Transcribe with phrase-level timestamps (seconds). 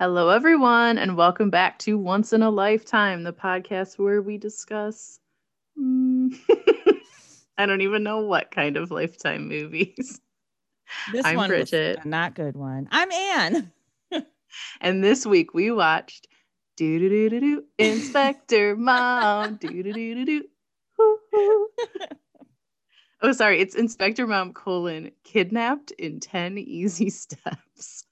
[0.00, 5.20] Hello, everyone, and welcome back to Once in a Lifetime, the podcast where we discuss.
[5.78, 6.34] mm,
[7.58, 10.18] I don't even know what kind of lifetime movies.
[11.12, 11.98] This I'm one was Bridget.
[12.02, 12.88] a not good one.
[12.90, 13.72] I'm Anne.
[14.80, 16.28] And this week we watched
[16.78, 20.44] do do do do do Inspector Mom do do do do do.
[23.22, 28.04] Oh, sorry, it's Inspector Mom colon kidnapped in ten easy steps.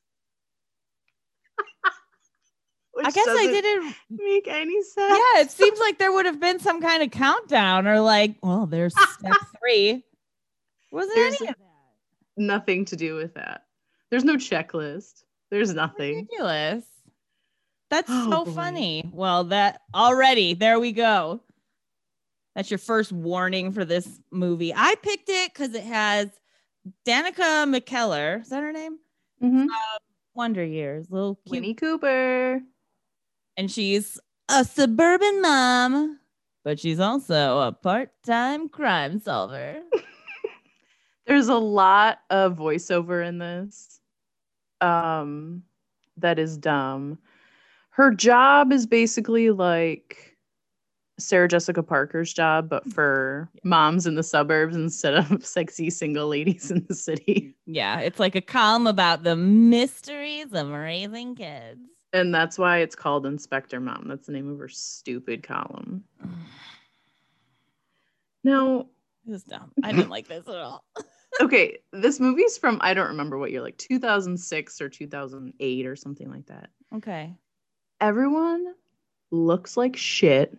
[3.05, 3.95] I guess I didn't.
[4.11, 5.19] make any sense.
[5.35, 8.67] Yeah, it seems like there would have been some kind of countdown or like, well,
[8.67, 10.05] there's step three.
[10.91, 11.65] Wasn't There's any of that.
[12.37, 13.65] nothing to do with that.
[14.11, 15.23] There's no checklist.
[15.51, 16.17] There's nothing.
[16.17, 16.85] Ridiculous.
[17.91, 18.53] That's Oh, so boy.
[18.53, 19.11] funny.
[19.13, 21.41] Well, that already, there we go.
[22.55, 24.73] That's your first warning for this movie.
[24.75, 26.29] I picked it because it has
[27.07, 28.41] Danica McKellar.
[28.43, 28.99] Is that her name?
[29.43, 29.67] Mhm.
[30.35, 32.61] Wonder Years, little cute Winnie Cooper.
[33.59, 36.21] And she's a suburban mom,
[36.65, 39.83] but she's also a part-time crime solver.
[41.27, 44.01] There's a lot of voiceover in this.
[44.81, 45.65] Um,
[46.17, 47.19] that is dumb.
[47.91, 50.37] Her job is basically like
[51.19, 56.71] Sarah Jessica Parker's job, but for moms in the suburbs instead of sexy single ladies
[56.71, 57.57] in the city.
[57.67, 61.81] yeah, it's like a column about the mysteries of raising kids.
[62.13, 64.07] And that's why it's called Inspector Mom.
[64.09, 66.05] That's the name of her stupid column.
[68.45, 68.87] Now,
[69.27, 69.73] It was dumb.
[69.83, 70.85] I didn't like this at all.
[71.41, 76.31] okay, this movie's from I don't remember what year, like 2006 or 2008 or something
[76.31, 76.71] like that.
[76.97, 77.35] Okay.
[78.01, 78.75] Everyone
[79.31, 80.57] looks like shit.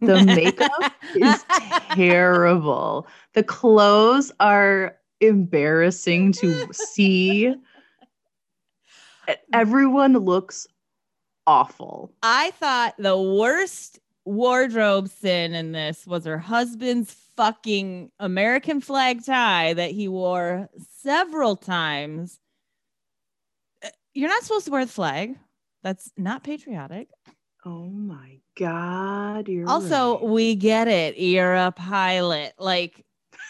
[0.00, 1.44] The makeup is
[1.90, 3.06] terrible.
[3.34, 7.54] The clothes are embarrassing to see.
[9.52, 10.66] Everyone looks
[11.48, 12.12] awful.
[12.22, 19.72] I thought the worst wardrobe sin in this was her husband's fucking American flag tie
[19.72, 20.68] that he wore
[21.02, 22.38] several times.
[23.84, 25.36] Uh, You're not supposed to wear the flag.
[25.82, 27.08] That's not patriotic.
[27.64, 29.48] Oh my god!
[29.48, 30.24] You're Also, right.
[30.28, 31.16] we get it.
[31.18, 32.52] You're a pilot.
[32.58, 33.04] Like,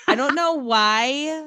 [0.07, 1.47] I don't know why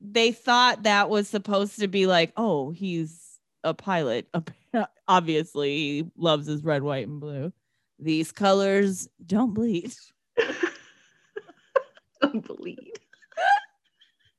[0.00, 4.28] they thought that was supposed to be like, oh, he's a pilot.
[5.08, 7.52] Obviously, he loves his red, white, and blue.
[7.98, 9.92] These colors don't bleed.
[12.22, 12.98] don't bleed.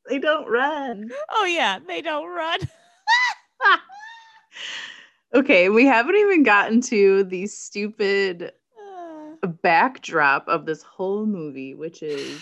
[0.10, 1.12] they don't run.
[1.30, 2.60] Oh, yeah, they don't run.
[5.36, 8.52] okay, we haven't even gotten to the stupid
[9.62, 12.42] backdrop of this whole movie, which is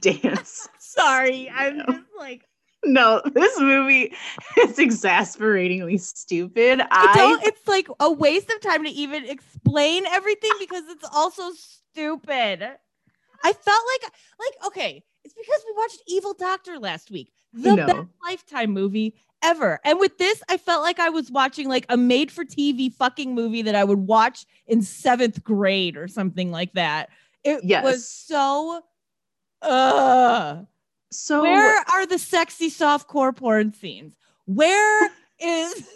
[0.00, 0.68] dance.
[0.78, 2.48] Sorry, I'm just like,
[2.84, 4.12] No, this movie
[4.58, 6.80] is exasperatingly stupid.
[6.90, 11.50] I don't, it's like a waste of time to even explain everything because it's also
[11.52, 12.62] stupid.
[13.44, 17.32] I felt like like okay, it's because we watched Evil Doctor last week.
[17.52, 17.86] The No.
[17.86, 19.80] best lifetime movie ever.
[19.84, 23.34] And with this, I felt like I was watching like a made for TV fucking
[23.34, 27.10] movie that I would watch in 7th grade or something like that.
[27.44, 27.84] It Yes.
[27.84, 28.82] was so
[29.60, 30.62] uh
[31.12, 34.16] so where are the sexy soft core porn scenes?
[34.46, 35.86] Where is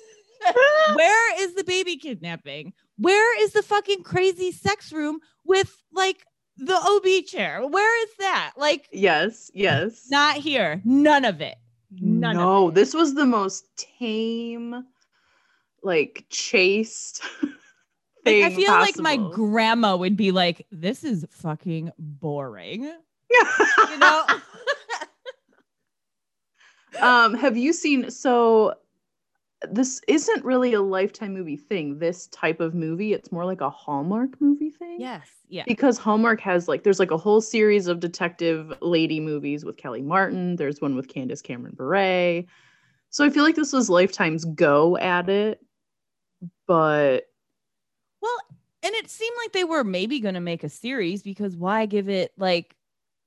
[0.94, 2.72] where is the baby kidnapping?
[2.98, 6.24] Where is the fucking crazy sex room with like
[6.56, 7.66] the OB chair?
[7.66, 8.52] Where is that?
[8.56, 10.06] Like yes, yes.
[10.10, 10.80] not here.
[10.84, 11.56] None of it.
[11.90, 12.74] none of no, it.
[12.74, 13.64] this was the most
[13.98, 14.84] tame,
[15.82, 17.22] like chaste.
[18.26, 22.82] Like, I feel like my grandma would be like, this is fucking boring.
[23.30, 23.66] Yeah.
[23.90, 24.24] You know?
[27.00, 28.74] Um, have you seen so
[29.70, 33.14] this isn't really a lifetime movie thing, this type of movie.
[33.14, 35.00] It's more like a Hallmark movie thing.
[35.00, 35.28] yes.
[35.48, 35.62] Yeah.
[35.66, 40.02] Because Hallmark has like there's like a whole series of detective lady movies with Kellie
[40.02, 40.56] Martin.
[40.56, 42.42] There's one with Candace Cameron Bure.
[43.10, 45.60] So I feel like this was Lifetime's go at it.
[46.66, 47.24] But
[48.20, 48.38] Well,
[48.82, 52.08] and it seemed like they were maybe going to make a series because why give
[52.08, 52.75] it like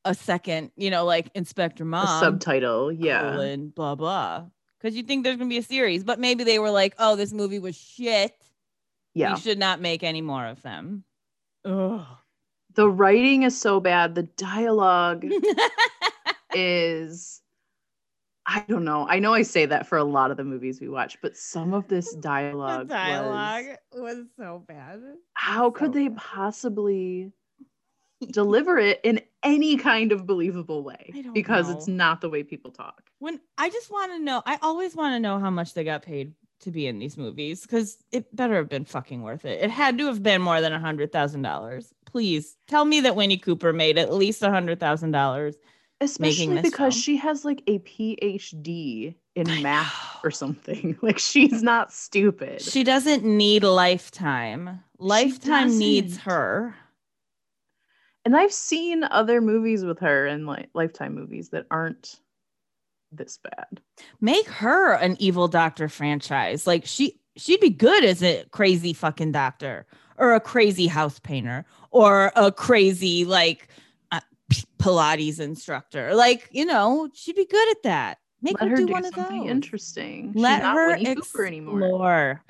[0.06, 3.22] a second, you know, like Inspector a Mom, subtitle, yeah.
[3.22, 4.46] colon, blah, blah.
[4.80, 7.16] Because you think there's going to be a series, but maybe they were like, oh,
[7.16, 8.34] this movie was shit.
[9.14, 9.34] Yeah.
[9.34, 11.04] We should not make any more of them.
[11.66, 12.06] Ugh.
[12.76, 14.16] The writing is so bad.
[14.16, 15.26] The dialogue
[16.54, 17.42] is
[18.52, 19.06] I don't know.
[19.08, 21.72] I know I say that for a lot of the movies we watch, but some
[21.72, 25.02] of this the dialogue, dialogue was, was so bad.
[25.36, 26.18] how could so they bad.
[26.18, 27.32] possibly
[28.28, 31.14] deliver it in any kind of believable way?
[31.34, 33.10] Because it's not the way people talk.
[33.20, 36.02] When I just want to know, I always want to know how much they got
[36.02, 39.62] paid to be in these movies because it better have been fucking worth it.
[39.62, 41.94] It had to have been more than a hundred thousand dollars.
[42.06, 45.56] Please tell me that Winnie Cooper made at least a hundred thousand dollars.
[46.02, 47.02] Especially because film.
[47.02, 50.98] she has like a PhD in math or something.
[51.02, 52.62] Like she's not stupid.
[52.62, 54.82] She doesn't need Lifetime.
[54.98, 56.76] Lifetime needs her.
[58.26, 62.20] And I've seen other movies with her and like lifetime movies that aren't
[63.12, 63.82] this bad.
[64.22, 66.68] Make her an evil doctor franchise.
[66.68, 69.86] Like she she'd be good as a crazy fucking doctor
[70.18, 73.70] or a crazy house painter or a crazy like
[74.12, 74.20] uh,
[74.78, 76.14] Pilates instructor.
[76.14, 78.18] Like, you know, she'd be good at that.
[78.42, 79.50] Make Let her, her do, do one of those.
[79.50, 80.34] interesting.
[80.36, 82.44] Let she's not her Cooper anymore.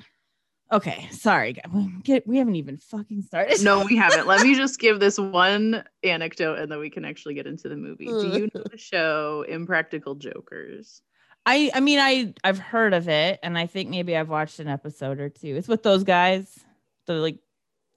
[0.72, 1.56] Okay, sorry.
[1.72, 3.62] We, get, we haven't even fucking started.
[3.62, 4.26] No, we haven't.
[4.26, 7.76] Let me just give this one anecdote and then we can actually get into the
[7.76, 8.06] movie.
[8.06, 11.02] Do you know the show Impractical Jokers?
[11.46, 14.68] I I mean I I've heard of it and I think maybe I've watched an
[14.68, 15.56] episode or two.
[15.56, 16.60] It's with those guys.
[17.06, 17.38] The like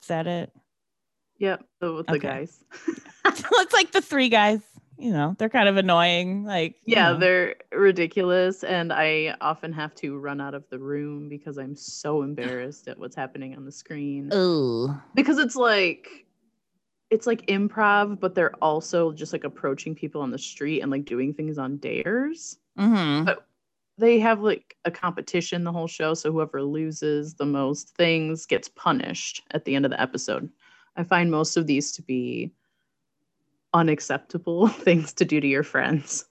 [0.02, 0.52] is that it?
[1.40, 2.28] Yep, the, with the Okay.
[2.28, 2.64] guys.
[3.26, 4.62] it's like the three guys.
[4.98, 6.44] You know, they're kind of annoying.
[6.46, 7.20] Like you Yeah, know.
[7.20, 12.22] they're ridiculous, and I often have to run out of the room because I'm so
[12.22, 14.30] embarrassed at what's happening on the screen.
[14.34, 14.96] Ooh.
[15.16, 16.26] Because it's like
[17.10, 21.06] it's like improv, but they're also just like approaching people on the street and like
[21.06, 22.58] doing things on dares.
[22.78, 23.30] Mm-hmm.
[24.00, 28.68] They have like a competition the whole show, so whoever loses the most things gets
[28.70, 30.50] punished at the end of the episode.
[30.96, 32.52] I find most of these to be
[33.74, 36.26] unacceptable things to do to your friends.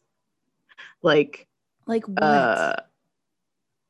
[1.02, 1.46] Like
[1.86, 2.22] Like what?
[2.22, 2.76] uh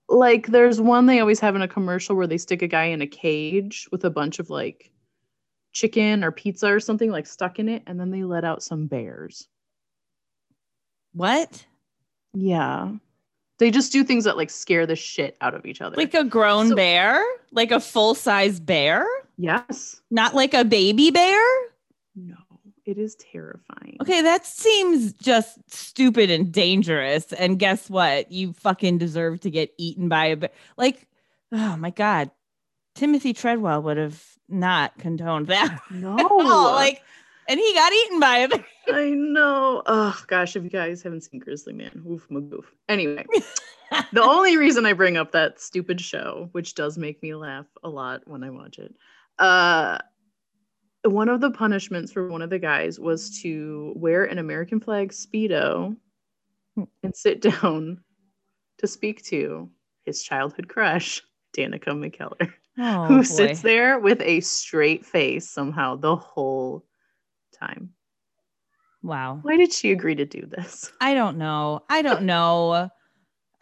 [0.08, 3.00] like there's one they always have in a commercial where they stick a guy in
[3.02, 4.90] a cage with a bunch of like
[5.72, 8.86] chicken or pizza or something like stuck in it and then they let out some
[8.86, 9.48] bears
[11.14, 11.64] what?
[12.34, 12.90] yeah
[13.58, 16.24] they just do things that like scare the shit out of each other Like a
[16.24, 17.22] grown So- bear?
[17.52, 19.06] Like a full size bear?
[19.38, 21.40] yes Not like a baby bear?
[22.16, 22.36] no
[22.84, 27.32] it is terrifying Okay, that seems just stupid and dangerous.
[27.32, 28.32] And guess what?
[28.32, 30.50] You fucking deserve to get eaten by a bear.
[30.76, 31.06] Like,
[31.52, 32.30] oh my god,
[32.94, 35.80] Timothy Treadwell would have not condoned that.
[35.90, 37.02] no like,
[37.48, 38.66] and he got eaten by a bear.
[38.92, 43.24] i know oh gosh if you guys haven't seen grizzly man woof magoof anyway
[44.12, 47.88] the only reason I bring up that stupid show, which does make me laugh a
[47.88, 48.94] lot when I watch it,
[49.38, 49.98] uh,
[51.04, 55.10] one of the punishments for one of the guys was to wear an American flag
[55.12, 55.96] speedo
[56.76, 58.02] and sit down
[58.78, 59.68] to speak to
[60.04, 61.22] his childhood crush,
[61.56, 63.22] Danica McKellar, Oh, who boy.
[63.22, 66.84] sits there with a straight face somehow the whole
[67.54, 67.90] time.
[69.02, 69.40] Wow.
[69.42, 70.90] Why did she agree to do this?
[71.00, 71.82] I don't know.
[71.88, 72.88] I don't know.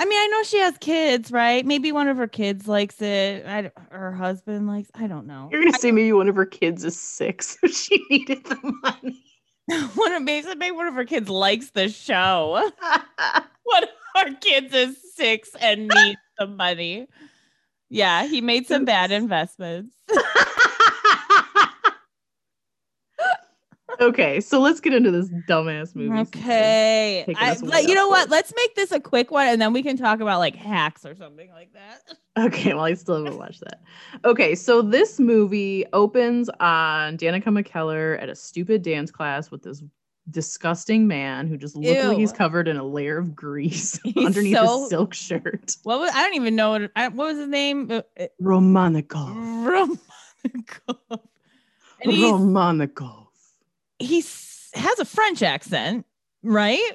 [0.01, 1.67] I mean, I know she has kids, right?
[1.67, 3.45] Maybe one of her kids likes it.
[3.47, 4.91] I, her husband likes.
[4.95, 5.51] I don't know.
[5.53, 9.23] You're gonna say maybe one of her kids is sick, so she needed the money.
[9.95, 12.71] one of maybe, maybe one of her kids likes the show.
[13.63, 17.07] One of our kids is six and needs the money.
[17.89, 19.95] Yeah, he made some bad investments.
[24.01, 26.19] Okay, so let's get into this dumbass movie.
[26.21, 27.25] Okay.
[27.37, 28.29] I, but you know what?
[28.29, 28.31] course.
[28.31, 31.15] Let's make this a quick one and then we can talk about like hacks or
[31.15, 32.03] something like that.
[32.39, 33.83] Okay, well, I still haven't watched that.
[34.25, 39.83] Okay, so this movie opens on Danica McKellar at a stupid dance class with this
[40.31, 44.81] disgusting man who just looks like he's covered in a layer of grease underneath so-
[44.81, 45.77] his silk shirt.
[45.83, 47.91] What was I don't even know what, I, what was his name?
[47.91, 49.99] Uh, uh, Romanikov.
[50.45, 51.21] Romanikov.
[52.07, 53.27] Romanikov.
[54.01, 54.25] He
[54.75, 56.07] has a French accent,
[56.43, 56.93] right?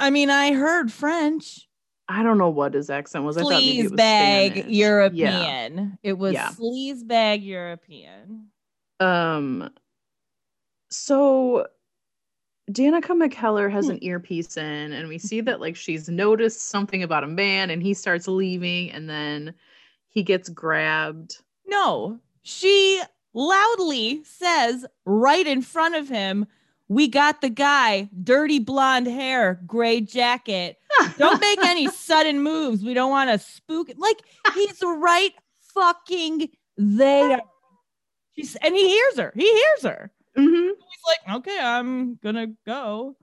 [0.00, 1.68] I mean, I heard French.
[2.08, 3.38] I don't know what his accent was.
[3.38, 4.76] I thought it Sleaze was bag Spanish.
[4.76, 5.98] European.
[6.02, 6.50] It was Yeah.
[6.50, 8.48] sleaze bag European.
[9.00, 9.70] Um.
[10.90, 11.66] So
[12.70, 13.92] Danica McKellar has Hmm.
[13.92, 17.82] an earpiece in, and we see that like she's noticed something about a man, and
[17.82, 19.54] he starts leaving, and then
[20.08, 21.38] he gets grabbed.
[21.66, 23.02] No, she
[23.34, 26.46] loudly says right in front of him,
[26.88, 30.76] We got the guy, dirty blonde hair, gray jacket.
[31.18, 32.84] Don't make any sudden moves.
[32.84, 33.88] We don't want to spook.
[33.96, 34.20] Like
[34.54, 35.32] he's right
[35.74, 37.40] fucking there.
[38.36, 39.32] She's and he hears her.
[39.34, 40.12] He hears her.
[40.36, 40.68] Mhm.
[40.68, 43.16] He's like, okay, I'm gonna go.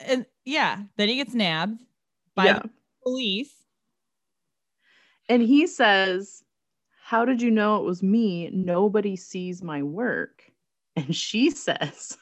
[0.00, 1.80] And yeah, then he gets nabbed
[2.34, 2.58] by Yeah.
[2.60, 2.70] the
[3.02, 3.52] police.
[5.28, 6.42] And he says,
[7.06, 8.50] How did you know it was me?
[8.52, 10.42] Nobody sees my work.
[10.96, 12.16] And she says,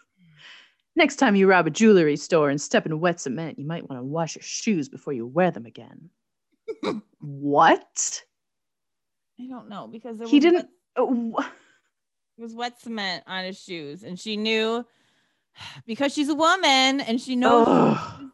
[0.96, 3.98] Next time you rob a jewelry store and step in wet cement, you might want
[4.00, 6.10] to wash your shoes before you wear them again.
[7.20, 8.22] what?
[9.40, 10.56] I don't know because there He didn't.
[10.56, 11.42] wet- oh, wh-
[12.36, 14.84] there was wet cement on his shoes, and she knew
[15.86, 18.30] because she's a woman and she knows Ugh,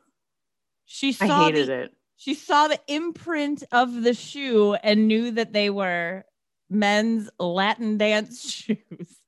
[0.87, 1.95] she I hated the, it.
[2.17, 6.25] she saw the imprint of the shoe and knew that they were
[6.71, 9.21] men's Latin dance shoes.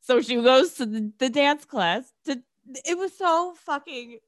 [0.00, 2.40] So she goes to the, the dance class to
[2.86, 4.18] it was so fucking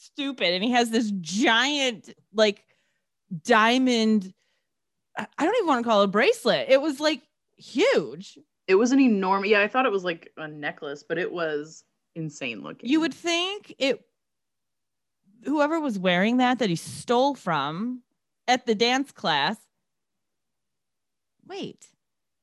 [0.00, 0.54] stupid.
[0.54, 2.64] And he has this giant like
[3.44, 4.32] diamond
[5.16, 6.66] I I don't even want to call it a bracelet.
[6.68, 7.22] It was like
[7.56, 8.38] huge.
[8.66, 9.50] It was an enormous.
[9.50, 12.88] Yeah, I thought it was like a necklace, but it was insane looking.
[12.88, 14.00] You would think it
[15.44, 18.02] whoever was wearing that that he stole from
[18.48, 19.56] at the dance class.
[21.48, 21.86] Wait.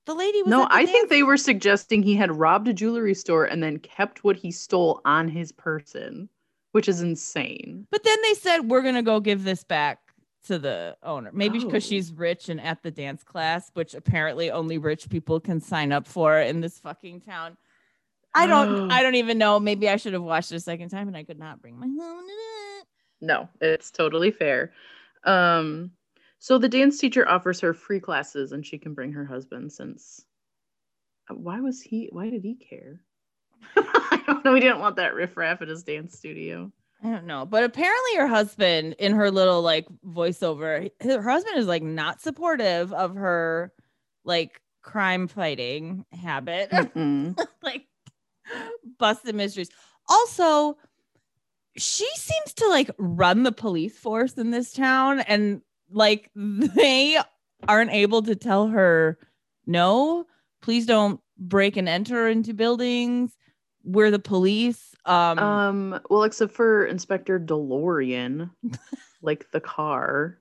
[0.05, 3.13] The lady was No, the I think they were suggesting he had robbed a jewelry
[3.13, 6.27] store and then kept what he stole on his person,
[6.74, 7.88] which is insane.
[7.89, 10.00] But then they said we're gonna go give this back
[10.48, 11.29] to the owner.
[11.33, 11.88] Maybe because Oh.
[11.88, 16.05] she's rich and at the dance class, which apparently only rich people can sign up
[16.05, 17.55] for in this fucking town.
[18.36, 18.91] I don't.
[18.91, 19.57] I don't even know.
[19.60, 21.86] Maybe I should have watched it a second time and I could not bring my
[21.86, 22.88] phone to it.
[23.22, 24.74] No, it's totally fair.
[25.24, 25.91] Um,
[26.43, 30.25] so the dance teacher offers her free classes and she can bring her husband since
[31.31, 33.00] uh, why was he why did he care?
[33.77, 34.51] I don't know.
[34.51, 36.69] We didn't want that riffraff at his dance studio.
[37.01, 37.45] I don't know.
[37.45, 42.91] But apparently her husband in her little like voiceover, her husband is like not supportive
[42.91, 43.71] of her
[44.25, 46.71] like crime fighting habit.
[46.71, 47.39] Mm-mm.
[47.63, 47.85] like
[49.00, 49.69] busted mysteries.
[50.09, 50.77] Also,
[51.77, 55.62] she seems to like run the police force in this town and
[55.93, 57.17] like they
[57.67, 59.17] aren't able to tell her
[59.65, 60.25] no,
[60.62, 63.35] please don't break and enter into buildings.
[63.85, 64.93] We're the police.
[65.05, 68.50] Um, Um, well, except for Inspector DeLorean,
[69.21, 70.39] like the car.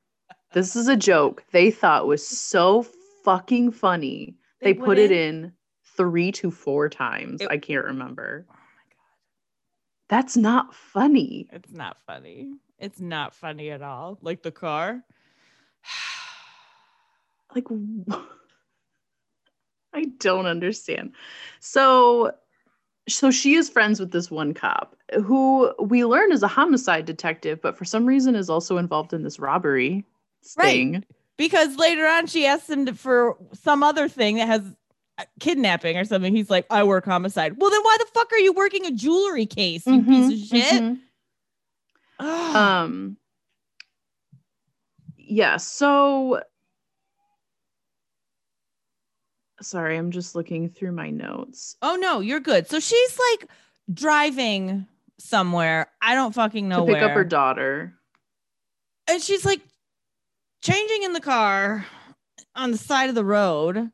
[0.52, 2.85] This is a joke they thought was so
[3.25, 4.37] fucking funny.
[4.61, 5.52] They, put it in
[5.97, 7.40] three to four times.
[7.40, 8.47] It- I can't remember.
[8.49, 8.56] Oh my
[8.90, 10.09] god.
[10.09, 11.49] That's not funny.
[11.52, 12.52] It's not funny.
[12.78, 14.18] It's not funny at all.
[14.23, 15.02] Like the car.
[17.54, 17.66] Like,
[19.94, 21.12] I don't understand.
[21.61, 22.32] So,
[23.09, 27.61] so she is friends with this one cop who we learn is a homicide detective,
[27.61, 30.04] but for some reason is also involved in this robbery
[30.44, 30.92] thing.
[30.92, 31.04] Right.
[31.37, 34.62] because later on she asks him to, for some other thing that has
[35.18, 36.35] uh, kidnapping or something.
[36.35, 37.56] He's like, I work homicide.
[37.59, 40.49] Well, then why the fuck are you working a jewelry case, you Mhm, piece of
[40.49, 40.82] shit?
[40.82, 42.56] mhm.
[42.56, 43.16] Um
[45.16, 46.40] yeah, so
[49.62, 51.76] sorry, I'm just looking through my notes.
[51.83, 52.69] oh no, you're good.
[52.69, 53.49] So she's like
[53.92, 54.87] driving
[55.19, 55.88] somewhere.
[56.02, 57.95] I don't fucking know to pick up her daughter.
[59.09, 59.61] and she's like
[60.62, 61.87] changing in the car
[62.54, 63.90] on the side of the road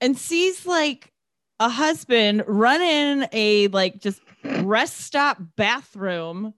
[0.00, 1.12] and sees like
[1.60, 4.20] a husband run in a like just
[4.62, 6.54] rest stop bathroom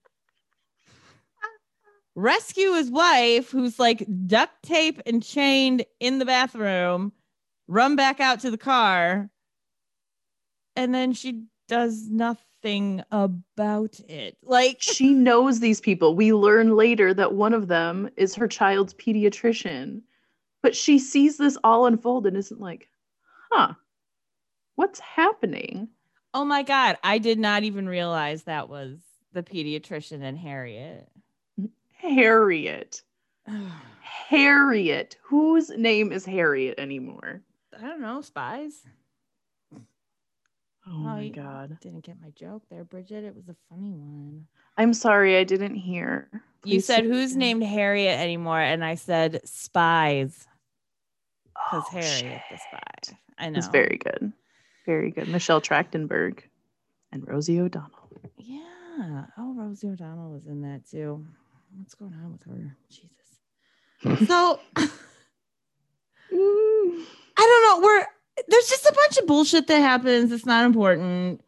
[2.15, 7.11] rescue his wife who's like duct tape and chained in the bathroom
[7.69, 9.31] run back out to the car
[10.77, 16.15] and then she does nothing about it like She knows these people.
[16.15, 20.03] We learn later that one of them is her child's pediatrician.
[20.63, 22.89] But she sees this all unfold and isn't like,
[23.51, 23.75] huh,
[24.77, 25.89] what's happening?
[26.35, 26.99] Oh my God.
[27.03, 28.99] I did not even realize that was
[29.33, 31.09] the pediatrician and Harriet.
[31.95, 33.03] Harriet.
[34.01, 35.17] Harriet.
[35.25, 37.43] Whose name is Harriet anymore?
[37.89, 38.21] Don't know.
[38.21, 38.83] Spies.
[40.87, 41.79] Oh my you god.
[41.81, 43.25] Didn't get my joke there, Bridget.
[43.25, 44.47] It was a funny one.
[44.77, 46.29] I'm sorry, I didn't hear.
[46.65, 47.39] you said who's again.
[47.39, 48.61] named Harriet anymore?
[48.61, 50.47] And I said spies
[51.55, 53.17] because Oh, Harriet the spy.
[53.39, 53.59] I know.
[53.59, 54.33] It's very good.
[54.87, 55.29] Very good.
[55.29, 56.41] Michelle Trachtenberg
[57.13, 58.11] and Rosie O'Donnell.
[58.39, 59.27] Yeah.
[59.39, 61.25] Oh, Rosie O'Donnell was in that too.
[61.77, 62.77] What's going on with her?
[62.91, 63.09] Jesus.
[64.29, 64.59] So
[66.33, 67.05] Mm.
[67.43, 67.87] I don't know.
[67.87, 68.07] We're
[68.49, 70.33] there's just a bunch of bullshit that happens.
[70.33, 71.41] It's not important.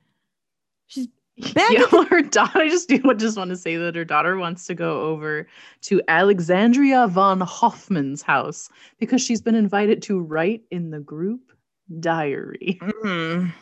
[0.86, 1.08] She's
[1.52, 2.60] Back yeah, at her daughter.
[2.60, 5.48] I just do just want to say that her daughter wants to go over
[5.82, 8.68] to Alexandria von Hoffman's house
[9.00, 11.40] because she's been invited to write in the group
[11.98, 12.78] diary.
[13.02, 13.52] mm,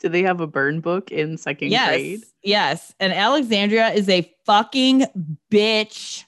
[0.00, 2.20] Do they have a burn book in second yes, grade?
[2.42, 2.94] yes.
[3.00, 5.06] And Alexandria is a fucking
[5.50, 6.24] bitch,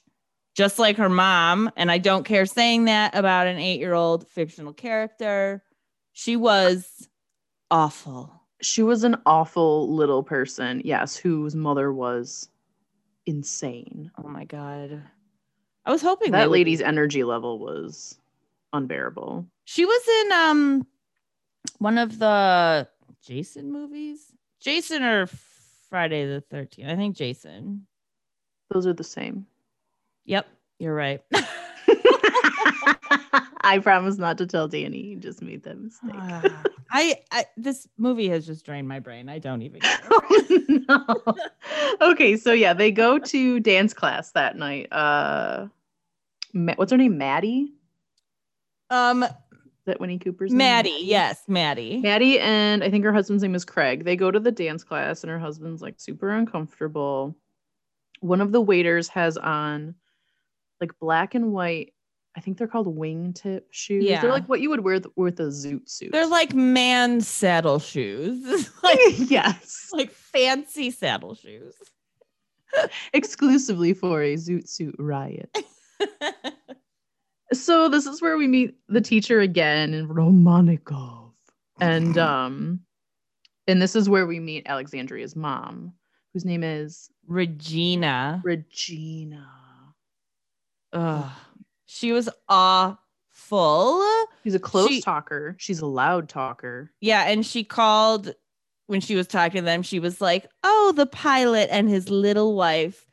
[0.59, 1.71] just like her mom.
[1.77, 5.63] And I don't care saying that about an eight-year-old fictional character.
[6.13, 7.09] She was
[7.71, 8.43] awful.
[8.61, 12.49] She was an awful little person, yes, whose mother was
[13.25, 14.11] insane.
[14.19, 15.01] Oh my god.
[15.87, 18.19] I was hoping that would- lady's energy level was
[18.73, 19.47] unbearable.
[19.65, 20.87] She was in um
[21.79, 22.89] one of the
[23.25, 24.33] Jason movies.
[24.61, 25.29] Jason or
[25.89, 26.89] Friday the 13th.
[26.91, 27.87] I think Jason.
[28.73, 29.47] Those are the same.
[30.29, 30.47] Yep,
[30.79, 31.23] you're right.
[33.63, 34.99] I promise not to tell Danny.
[34.99, 36.13] You just made that mistake.
[36.91, 39.31] I, I this movie has just drained my brain.
[39.31, 39.99] I don't even care.
[40.11, 42.09] oh, no.
[42.11, 44.93] Okay, so yeah, they go to dance class that night.
[44.93, 45.69] Uh,
[46.77, 47.17] what's her name?
[47.17, 47.73] Maddie.
[48.91, 49.31] um Is
[49.87, 50.59] that Winnie Cooper's name?
[50.59, 52.03] Maddie, yes, Maddie.
[52.03, 54.05] Maddie and I think her husband's name is Craig.
[54.05, 57.35] They go to the dance class and her husband's like super uncomfortable.
[58.21, 59.95] One of the waiters has on
[60.81, 61.93] like black and white.
[62.37, 64.05] I think they're called wingtip shoes.
[64.05, 64.21] Yeah.
[64.21, 66.13] They're like what you would wear th- with a zoot suit.
[66.13, 68.71] They're like man saddle shoes.
[68.83, 68.99] like
[69.31, 71.75] yes, like fancy saddle shoes.
[73.13, 75.57] exclusively for a zoot suit riot.
[77.53, 81.33] so this is where we meet the teacher again in Romanikov.
[81.81, 82.81] And um
[83.67, 85.93] and this is where we meet Alexandria's mom,
[86.33, 88.41] whose name is Regina.
[88.45, 89.47] Regina.
[90.93, 91.31] Ugh.
[91.87, 94.05] She was awful.
[94.45, 95.57] She's a close She- talker.
[95.59, 96.93] She's a loud talker.
[97.01, 98.35] Yeah, and she called
[98.87, 99.83] when she was talking to them.
[99.83, 103.07] She was like, "Oh, the pilot and his little wife.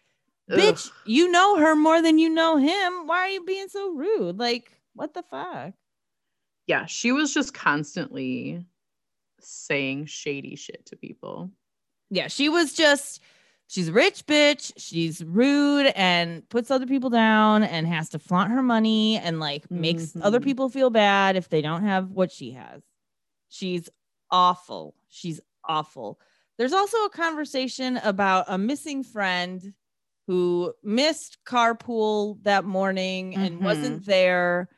[0.49, 3.07] Bitch, you know her more than you know him.
[3.07, 4.37] Why are you being so rude?
[4.37, 5.73] Like, what the fuck?"
[6.67, 8.65] Yeah, she was just constantly
[9.39, 11.51] saying shady shit to people.
[12.09, 13.21] Yeah, she was just
[13.67, 14.71] she's a rich bitch.
[14.77, 19.69] She's rude and puts other people down and has to flaunt her money and like
[19.71, 20.43] makes other Mhm.
[20.43, 22.81] people feel bad if they don't have what she has.
[23.49, 23.89] She's
[24.31, 24.95] awful.
[25.09, 26.19] She's awful.
[26.57, 29.73] There's also a conversation about a missing friend
[30.27, 33.63] who missed carpool that morning and Mhm.
[33.63, 34.69] wasn't there.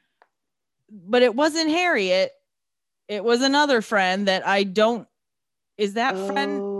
[0.89, 2.31] But it wasn't Harriet.
[3.07, 5.07] It was another friend that I don't
[5.77, 6.76] is that friend Oh,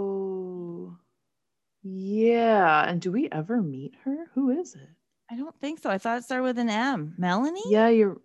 [1.95, 2.89] yeah.
[2.89, 4.28] And do we ever meet her?
[4.34, 4.89] Who is it?
[5.30, 5.89] I don't think so.
[5.89, 7.15] I thought it started with an M.
[7.17, 7.62] Melanie?
[7.67, 8.17] Yeah, you're.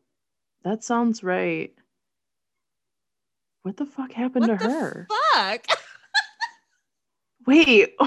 [0.64, 1.72] That sounds right.
[3.62, 5.08] What the fuck happened What to her?
[5.34, 5.66] fuck?
[7.46, 7.94] Wait.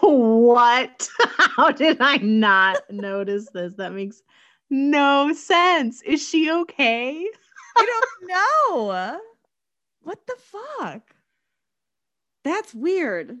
[0.00, 1.08] what?
[1.38, 3.74] How did I not notice this?
[3.74, 4.22] That makes
[4.70, 6.02] no sense.
[6.02, 7.26] Is she okay?
[7.76, 9.20] I don't know.
[10.02, 11.02] What the fuck?
[12.44, 13.38] That's weird.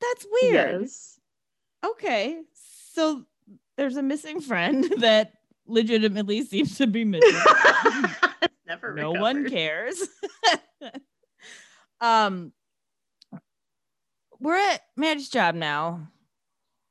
[0.00, 0.80] That's weird.
[0.82, 1.18] Yes.
[1.84, 2.40] Okay.
[2.92, 3.24] So
[3.76, 5.32] there's a missing friend that
[5.66, 7.40] legitimately seems to be missing.
[8.66, 10.02] Never no one cares.
[12.00, 12.52] um
[14.40, 16.08] we're at Maddie's job now.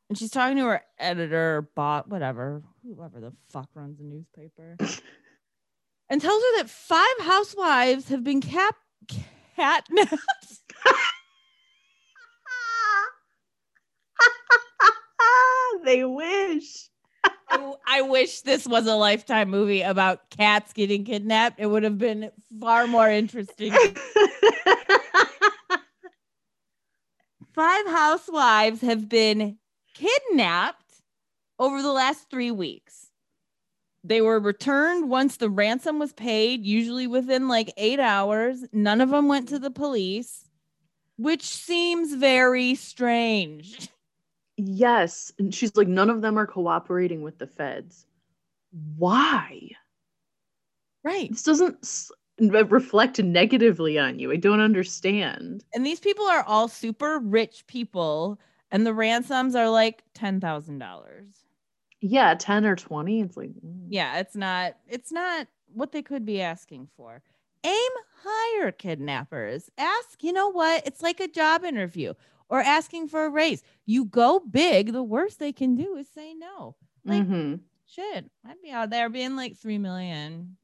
[0.10, 4.76] And she's talking to her editor, bot, whatever, whoever the fuck runs the newspaper.
[6.10, 8.76] and tells her that five housewives have been cap
[9.58, 10.18] catnapped.
[15.86, 16.90] they wish.
[17.50, 21.60] I, I wish this was a lifetime movie about cats getting kidnapped.
[21.60, 23.74] It would have been far more interesting.
[27.54, 29.58] Five housewives have been
[29.96, 31.02] kidnapped
[31.58, 33.08] over the last three weeks.
[34.04, 38.64] They were returned once the ransom was paid, usually within like eight hours.
[38.72, 40.46] None of them went to the police,
[41.18, 43.90] which seems very strange.
[44.58, 45.32] yes.
[45.40, 48.06] And she's like, none of them are cooperating with the feds.
[48.98, 49.70] Why?
[51.04, 51.30] Right.
[51.30, 54.32] This doesn't reflect negatively on you.
[54.32, 55.64] I don't understand.
[55.74, 58.40] And these people are all super rich people,
[58.72, 60.82] and the ransoms are like $10,000.
[62.02, 63.22] Yeah, 10 or 20.
[63.22, 63.86] It's like, mm.
[63.90, 67.22] Yeah, it's not it's not what they could be asking for.
[67.64, 67.92] Aim
[68.24, 69.70] higher, kidnappers.
[69.78, 70.86] Ask, you know what?
[70.86, 72.14] It's like a job interview
[72.50, 73.64] or asking for a raise.
[73.86, 76.76] You go big, the worst they can do is say no.
[77.06, 77.62] Like Mhm.
[77.86, 78.30] shit.
[78.46, 80.58] I'd be out there being like three million.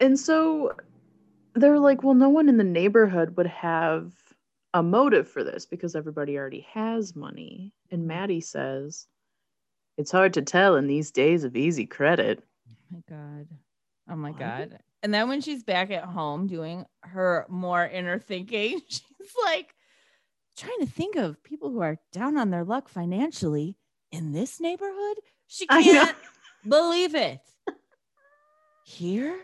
[0.00, 0.74] And so
[1.54, 4.12] they're like, well, no one in the neighborhood would have
[4.72, 7.72] a motive for this because everybody already has money.
[7.90, 9.06] And Maddie says,
[9.98, 12.42] it's hard to tell in these days of easy credit.
[12.68, 13.48] Oh my god.
[14.08, 14.38] Oh my What?
[14.38, 14.78] god.
[15.02, 19.74] And then when she's back at home doing her more inner thinking, she's like
[20.60, 23.76] trying to think of people who are down on their luck financially
[24.12, 25.16] in this neighborhood.
[25.46, 26.16] She can't
[26.68, 27.40] believe it.
[28.84, 29.38] Here?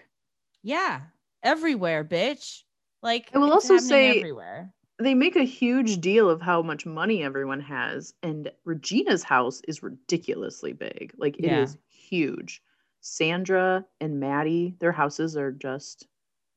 [0.62, 1.00] Yeah,
[1.42, 2.62] everywhere, bitch.
[3.02, 4.72] Like I will also say- everywhere.
[4.98, 9.82] they make a huge deal of how much money everyone has, and Regina's house is
[9.82, 11.12] ridiculously big.
[11.16, 11.80] Like it is Yeah.
[12.08, 12.62] huge.
[13.00, 16.06] Sandra and Maddie, their houses are just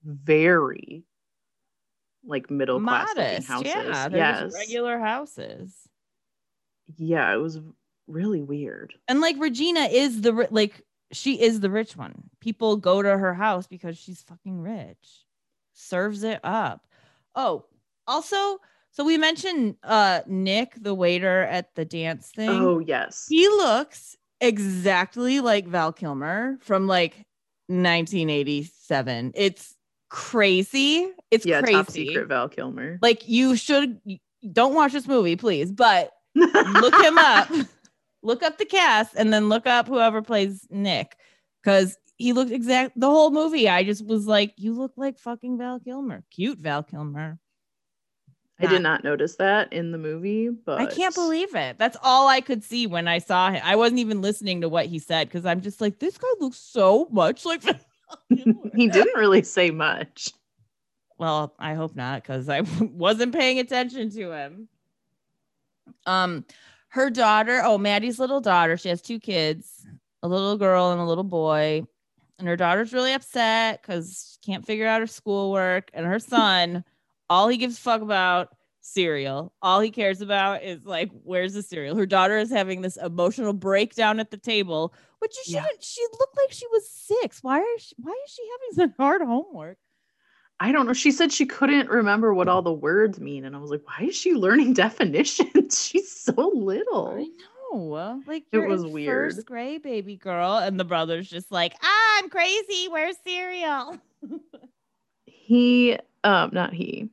[0.04, 1.04] very
[2.26, 3.72] like middle class houses.
[3.74, 4.54] Yeah, yes.
[4.54, 5.76] regular houses.
[6.98, 7.60] Yeah, it was
[8.08, 8.94] really weird.
[9.08, 12.30] And like Regina is the like she is the rich one.
[12.40, 15.26] People go to her house because she's fucking rich.
[15.74, 16.88] Serves it up.
[17.36, 17.66] Oh,
[18.08, 18.60] also,
[18.92, 22.50] so we mentioned uh Nick, the waiter at the dance thing.
[22.50, 23.28] Oh yes.
[23.30, 27.26] He looks exactly like Val Kilmer from like
[27.68, 29.34] 1987.
[29.36, 29.76] It's
[30.10, 31.12] crazy.
[31.32, 31.74] It's yeah, crazy.
[31.74, 33.00] top secret Val Kilmer.
[33.02, 34.00] Like you should
[34.52, 37.50] don't watch this movie, please, but look him up.
[38.22, 41.18] look up the cast and then look up whoever plays Nick
[41.64, 43.70] because he looked exact the whole movie.
[43.70, 47.40] I just was like, you look like fucking Val Kilmer, cute Val Kilmer.
[48.62, 51.78] I did not notice that in the movie, but I can't believe it.
[51.80, 53.62] That's all I could see when I saw him.
[53.64, 56.58] I wasn't even listening to what he said because I'm just like, this guy looks
[56.58, 57.64] so much like.
[58.76, 60.32] he didn't really say much.
[61.18, 64.68] Well, I hope not because I wasn't paying attention to him.
[66.06, 66.46] Um,
[66.90, 69.86] her daughter, oh, Maddie's little daughter, she has two kids,
[70.24, 71.84] a little girl and a little boy.
[72.40, 75.92] And her daughter's really upset because she can't figure out her schoolwork.
[75.94, 76.86] And her son,
[77.30, 79.54] all he gives a fuck about cereal.
[79.62, 81.98] All he cares about is like, where's the cereal?
[81.98, 85.84] Her daughter is having this emotional breakdown at the table, which you shouldn't.
[85.84, 87.44] She looked like she was six.
[87.44, 89.78] Why are she, why is she having such hard homework?
[90.60, 90.94] I don't know.
[90.94, 93.46] She said she couldn't remember what all the words mean.
[93.46, 95.82] And I was like, why is she learning definitions?
[95.88, 97.16] She's so little.
[97.18, 97.24] I
[97.74, 98.22] know.
[98.28, 99.34] Like It was weird.
[99.34, 102.88] first grade, baby girl, and the brother's just like, ah, I'm crazy.
[102.90, 103.98] Where's cereal?
[105.26, 107.10] He, um, not he.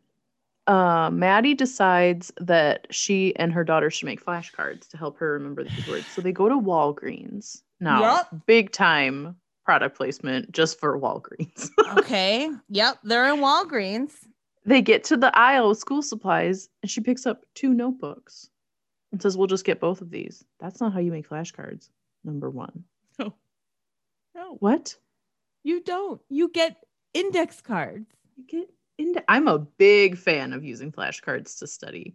[0.66, 5.62] Uh, Maddie decides that she and her daughter should make flashcards to help her remember
[5.64, 6.06] these words.
[6.08, 7.62] So they go to Walgreens.
[7.80, 8.46] Now, Yup.
[8.46, 11.70] big time product placement just for Walgreens.
[11.98, 12.50] okay.
[12.70, 12.98] Yep.
[13.04, 14.12] They're in Walgreens.
[14.64, 18.50] they get to the aisle of school supplies and she picks up two notebooks
[19.12, 20.44] and says, We'll just get both of these.
[20.58, 21.90] That's not how you make flashcards.
[22.24, 22.84] Number one.
[23.20, 23.32] No.
[24.34, 24.96] No, What?
[25.62, 26.20] you don't.
[26.28, 26.76] You get
[27.14, 28.06] index cards.
[28.36, 32.14] You get into I'm a big fan of using flashcards to study.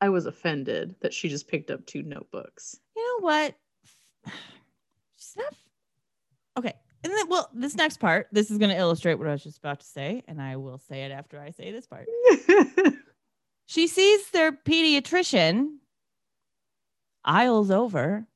[0.00, 2.78] I was offended that she just picked up two notebooks.
[2.96, 3.54] You know what?
[5.16, 5.54] She's not.
[6.56, 6.74] Okay.
[7.04, 9.58] And then, well, this next part, this is going to illustrate what I was just
[9.58, 12.08] about to say, and I will say it after I say this part.
[13.68, 15.76] She sees their pediatrician,
[17.22, 18.26] aisles over,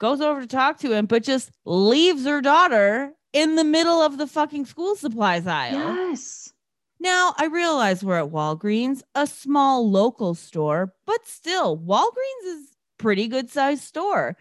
[0.00, 4.16] goes over to talk to him, but just leaves her daughter in the middle of
[4.16, 5.74] the fucking school supplies aisle.
[5.74, 6.52] yes.
[7.00, 13.28] Now, I realize we're at Walgreens, a small local store, but still, Walgreens is pretty
[13.28, 14.36] good sized store.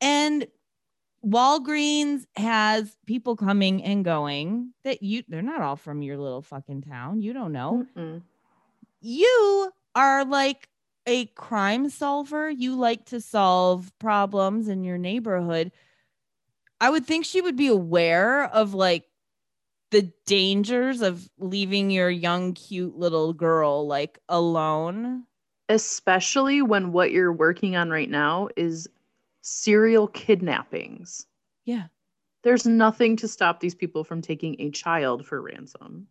[0.00, 0.46] And
[1.24, 6.82] Walgreens has people coming and going that you they're not all from your little fucking
[6.82, 7.22] town.
[7.22, 8.20] You don't know Mm-mm.
[9.00, 10.68] you are like
[11.06, 12.50] a crime solver.
[12.50, 15.72] You like to solve problems in your neighborhood.
[16.84, 19.06] I would think she would be aware of like
[19.90, 25.24] the dangers of leaving your young, cute little girl like alone.
[25.70, 28.86] Especially when what you're working on right now is
[29.40, 31.26] serial kidnappings.
[31.64, 31.84] Yeah.
[32.42, 36.06] There's nothing to stop these people from taking a child for ransom.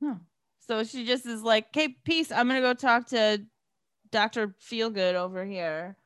[0.00, 0.18] No.
[0.60, 2.32] So she just is like, okay, peace.
[2.32, 3.44] I'm going to go talk to
[4.10, 4.54] Dr.
[4.66, 5.98] Feelgood over here.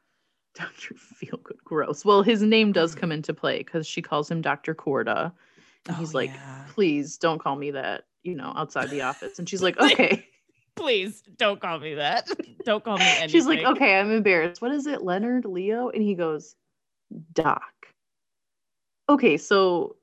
[0.56, 0.94] Dr.
[0.94, 2.04] Feelgood, gross.
[2.04, 3.00] Well, his name does mm-hmm.
[3.00, 4.74] come into play because she calls him Dr.
[4.74, 5.32] Corda.
[5.86, 6.64] And oh, he's Oh, like, yeah.
[6.70, 9.38] please don't call me that, you know, outside the office.
[9.38, 10.26] And she's like, Like, okay.
[10.74, 12.28] please don't call me that.
[12.64, 13.28] don't call me anything.
[13.28, 14.62] she's like, okay, I'm embarrassed.
[14.62, 15.90] What is it, Leonard, Leo?
[15.90, 16.56] And he goes,
[17.32, 17.62] Doc.
[19.08, 19.96] Okay, so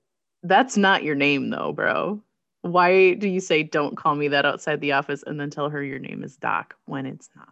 [0.44, 2.22] that's not your name, though, bro.
[2.62, 5.84] Why do you say don't call me that outside the office and then tell her
[5.84, 7.48] your name is Doc when it's not?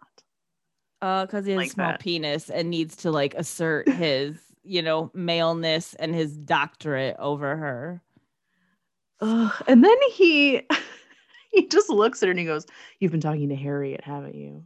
[1.02, 2.00] Uh, because he has like a small that.
[2.00, 8.02] penis and needs to like assert his, you know, maleness and his doctorate over her.
[9.20, 9.52] Ugh.
[9.66, 10.62] And then he
[11.52, 12.66] he just looks at her and he goes,
[13.00, 14.64] You've been talking to Harriet, haven't you?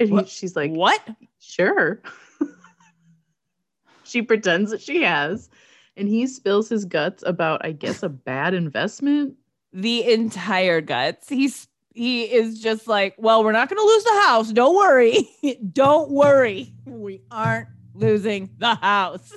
[0.00, 1.00] And he, she's like, what?
[1.38, 2.02] Sure.
[4.04, 5.48] she pretends that she has.
[5.96, 9.36] And he spills his guts about, I guess, a bad investment.
[9.72, 11.28] The entire guts.
[11.28, 14.52] He's he is just like, well, we're not gonna lose the house.
[14.52, 15.30] Don't worry.
[15.72, 16.74] Don't worry.
[16.84, 19.32] We aren't losing the house.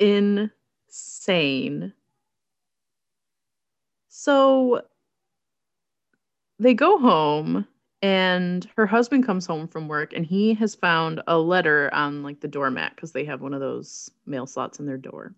[0.00, 1.92] Insane.
[4.08, 4.82] So
[6.58, 7.66] they go home
[8.00, 12.40] and her husband comes home from work and he has found a letter on like
[12.40, 15.34] the doormat because they have one of those mail slots in their door.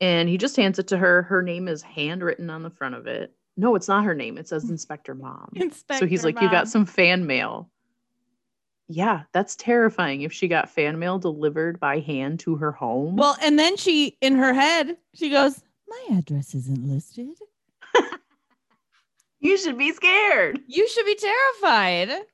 [0.00, 1.22] And he just hands it to her.
[1.22, 3.35] Her name is handwritten on the front of it.
[3.56, 4.38] No, it's not her name.
[4.38, 4.70] It says hmm.
[4.70, 5.50] Inspector Mom.
[5.54, 7.70] Inspector so he's like, You got some fan mail.
[8.88, 13.16] Yeah, that's terrifying if she got fan mail delivered by hand to her home.
[13.16, 17.36] Well, and then she, in her head, she goes, My address isn't listed.
[19.40, 20.60] you should be scared.
[20.68, 22.26] You should be terrified.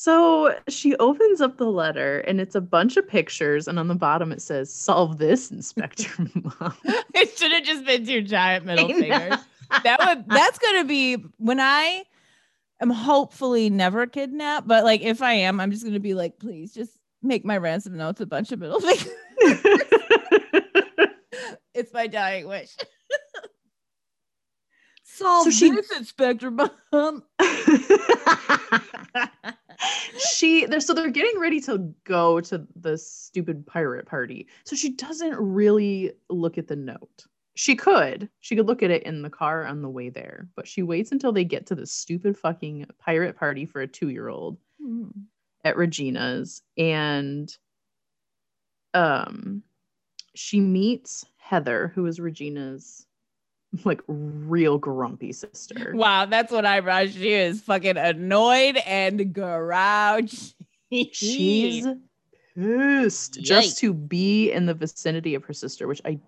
[0.00, 3.96] So she opens up the letter and it's a bunch of pictures, and on the
[3.96, 6.72] bottom it says, Solve this, Inspector Mom.
[7.14, 9.40] it should have just been two giant middle fingers.
[9.84, 12.04] That would that's gonna be when I
[12.80, 16.72] am hopefully never kidnapped, but like if I am, I'm just gonna be like, please
[16.72, 19.06] just make my ransom notes a bunch of middle fingers.
[21.74, 22.76] it's my dying wish.
[25.04, 27.24] Solve So she- this, Inspector Mom.
[30.18, 34.46] she they're so they're getting ready to go to the stupid pirate party.
[34.64, 37.26] So she doesn't really look at the note.
[37.58, 38.28] She could.
[38.38, 41.10] She could look at it in the car on the way there, but she waits
[41.10, 45.08] until they get to the stupid fucking pirate party for a 2-year-old Hmm.
[45.64, 47.52] at Regina's and
[48.94, 49.64] um
[50.36, 53.04] she meets Heather who is Regina's
[53.84, 55.92] like real grumpy sister.
[55.96, 57.10] Wow, that's what I brought.
[57.10, 60.54] She is fucking annoyed and grouchy.
[61.10, 61.88] She's
[62.54, 66.20] pissed just to be in the vicinity of her sister, which I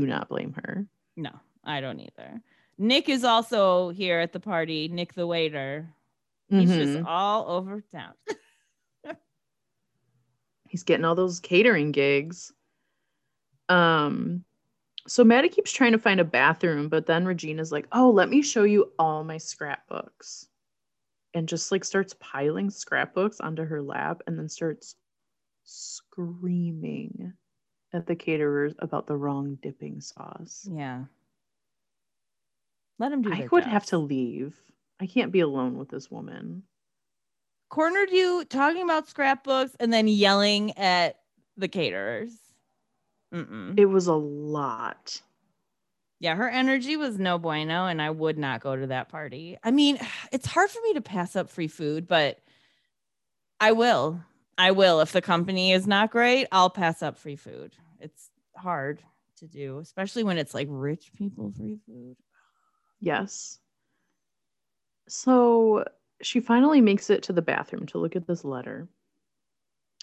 [0.00, 0.86] do not blame her.
[1.16, 1.30] no,
[1.64, 2.40] I don't either.
[2.78, 4.88] Nick is also here at the party.
[4.88, 5.92] Nick the waiter.
[6.48, 7.04] He's just Mhm.
[7.06, 8.14] all over town.
[10.68, 12.50] He's getting all those catering gigs.
[13.68, 14.44] Um,
[15.06, 18.40] so Maddie keeps trying to find a bathroom, but then Regina's like, "Oh, let me
[18.42, 20.48] show you all my scrapbooks,"
[21.34, 24.96] and just like starts piling scrapbooks onto her lap, and then starts
[25.64, 27.34] screaming
[27.92, 30.68] at the caterers about the wrong dipping sauce.
[30.70, 31.04] Yeah.
[32.98, 34.56] Let him do I would have to leave.
[35.00, 36.62] I can't be alone with this woman.
[37.68, 41.18] cornered you talking about scrapbooks and then yelling at
[41.56, 42.32] the caterers.
[43.34, 43.78] Mm-mm.
[43.78, 45.20] It was a lot.
[46.20, 49.58] Yeah, her energy was no bueno, and I would not go to that party.
[49.64, 49.98] I mean,
[50.32, 52.38] it's hard for me to pass up free food, but
[53.58, 54.20] I will.
[54.62, 55.00] I will.
[55.00, 57.74] If the company is not great, I'll pass up free food.
[57.98, 59.02] It's hard
[59.38, 62.14] to do, especially when it's like rich people free food.
[63.00, 63.58] Yes.
[65.08, 65.84] So
[66.22, 68.86] she finally makes it to the bathroom to look at this letter.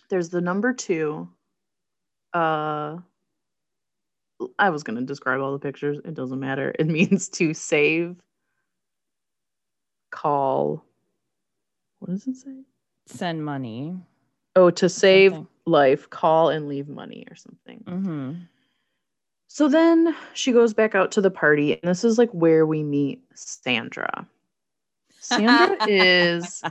[0.10, 1.30] There's the number two.
[2.34, 2.98] Uh
[4.58, 6.00] I was gonna describe all the pictures.
[6.04, 6.76] It doesn't matter.
[6.78, 8.18] It means to save,
[10.12, 10.84] call.
[12.00, 12.64] What does it say?
[13.08, 13.96] Send money.
[14.56, 15.48] Oh, to save Something.
[15.66, 17.84] life, call and leave money or something.
[17.86, 18.34] Mm-hmm.
[19.48, 22.84] So then she goes back out to the party, and this is like where we
[22.84, 24.28] meet Sandra.
[25.20, 26.62] Sandra is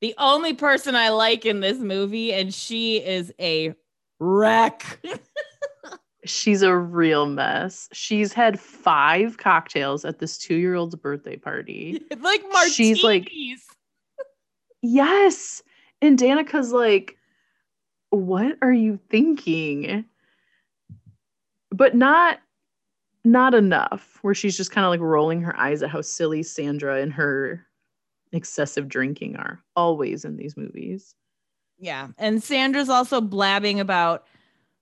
[0.00, 3.74] the only person I like in this movie, and she is a
[4.18, 5.00] wreck.
[6.24, 7.88] she's a real mess.
[7.92, 12.00] She's had five cocktails at this two-year-old's birthday party.
[12.20, 12.74] like martinis.
[12.74, 13.30] She's like-
[14.82, 15.62] Yes.
[16.00, 17.16] And Danica's like,
[18.10, 20.04] what are you thinking?
[21.70, 22.40] But not
[23.24, 27.02] not enough, where she's just kind of like rolling her eyes at how silly Sandra
[27.02, 27.66] and her
[28.32, 31.14] excessive drinking are always in these movies.
[31.78, 32.08] Yeah.
[32.16, 34.26] And Sandra's also blabbing about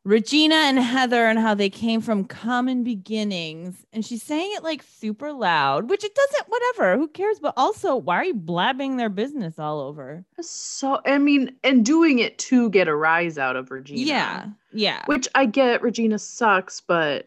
[0.07, 3.85] Regina and Heather and how they came from common beginnings.
[3.93, 7.41] And she's saying it like super loud, which it doesn't, whatever, who cares?
[7.41, 10.25] But also, why are you blabbing their business all over?
[10.41, 14.01] So I mean, and doing it to get a rise out of Regina.
[14.01, 14.47] Yeah.
[14.73, 15.03] Yeah.
[15.07, 17.27] Which I get Regina sucks, but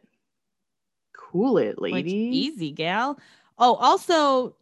[1.17, 2.13] cool it, Like, lady.
[2.13, 3.19] easy, gal.
[3.57, 4.55] Oh, also,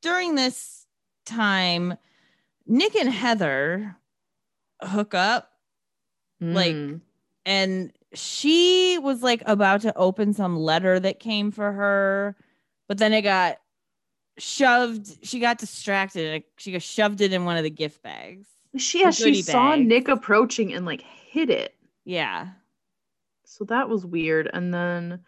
[0.00, 0.86] during this
[1.26, 1.96] time,
[2.68, 3.96] Nick and Heather
[4.80, 5.50] hook up
[6.40, 7.00] like, Mm.
[7.46, 12.36] And she was like about to open some letter that came for her
[12.88, 13.58] but then it got
[14.38, 19.02] shoved she got distracted she got shoved it in one of the gift bags she
[19.02, 19.76] yeah, she saw.
[19.76, 21.74] Nick approaching and like hit it.
[22.04, 22.48] yeah
[23.44, 24.50] So that was weird.
[24.52, 25.20] And then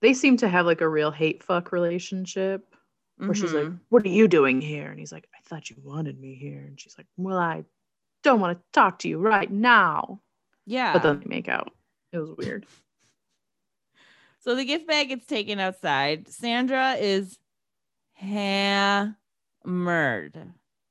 [0.00, 2.74] they seem to have like a real hate fuck relationship
[3.18, 3.78] where she's like, Mhm.
[3.90, 4.90] What are you doing here?
[4.90, 6.64] And he's like, I thought you wanted me here.
[6.66, 7.64] And she's like, Well, I
[8.24, 10.20] don't want to talk to you right now.
[10.66, 11.72] Yeah But then they make out.
[12.12, 12.66] It was weird.
[14.40, 17.38] so the gift bag gets taken outside sandra is
[18.14, 19.16] hammered,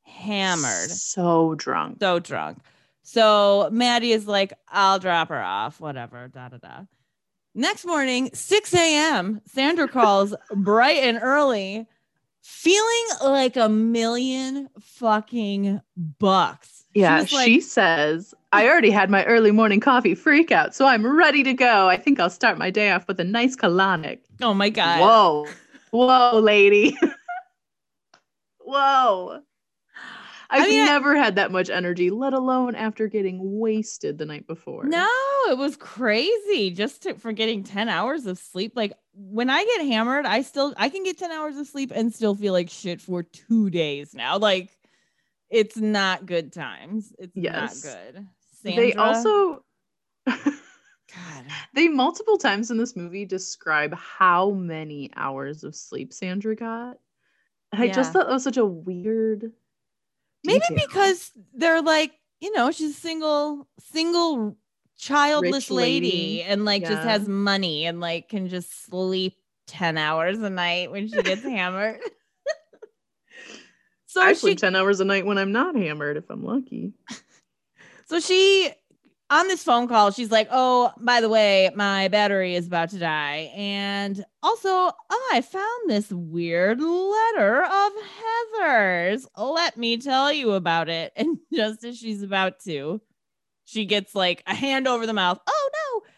[0.04, 1.98] hammered, So drunk.
[2.00, 2.60] so drunk.
[3.04, 6.80] So Maddie is like, I'll drop her off, whatever, da da da.
[7.54, 11.86] Next morning, 6 a.m., Sandra calls bright and early,
[12.42, 16.81] feeling like a million fucking bucks.
[16.94, 21.06] Yeah, like, she says, I already had my early morning coffee freak out, so I'm
[21.06, 21.88] ready to go.
[21.88, 24.20] I think I'll start my day off with a nice colonic.
[24.42, 25.00] oh my God.
[25.00, 25.48] Whoa.
[25.92, 26.98] Whoa, lady.
[28.60, 29.42] Whoa.
[30.50, 34.48] I've mean, I- never had that much energy, let alone after getting wasted the night
[34.48, 34.84] before.
[34.84, 35.08] No,
[35.50, 38.74] it was crazy just to, for getting 10 hours of sleep.
[38.76, 42.14] Like when I get hammered, I still I can get 10 hours of sleep and
[42.14, 44.38] still feel like shit for 2 days now.
[44.38, 44.78] Like
[45.52, 47.14] it's not good times.
[47.20, 47.84] It's Yes.
[47.84, 48.28] not good.
[48.64, 49.64] They also
[50.26, 51.46] God.
[51.74, 56.98] they multiple times in this movie describe how many hours of sleep Sandra got.
[57.74, 59.52] And I just thought that was such a weird
[60.44, 60.88] Maybe detail.
[60.88, 64.58] because they're like, you know, she's a single, single
[64.98, 66.44] childless lady, lady.
[66.44, 69.38] and like just has money and like can just sleep
[69.68, 72.00] 10 hours a night when she gets hammered.
[74.12, 76.94] So I she sleep 10 hours a night when I'm not hammered if I'm lucky.
[78.08, 78.70] So she
[79.30, 83.00] on this phone call, she's like, "Oh, by the way, my battery is about to
[83.00, 87.92] die, and also oh, I found this weird letter of
[88.60, 89.26] Heather's.
[89.38, 93.00] Let me tell you about it." And just as she's about to,
[93.64, 95.40] she gets like a hand over the mouth.
[95.48, 96.10] Oh no!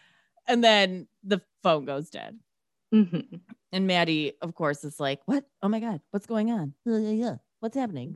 [0.52, 2.40] And then the phone goes dead.
[2.92, 3.38] Mhm.
[3.70, 5.44] And Maddie, of course, is like, "What?
[5.62, 6.74] Oh my god, what's going on?
[7.64, 8.14] What's happening?"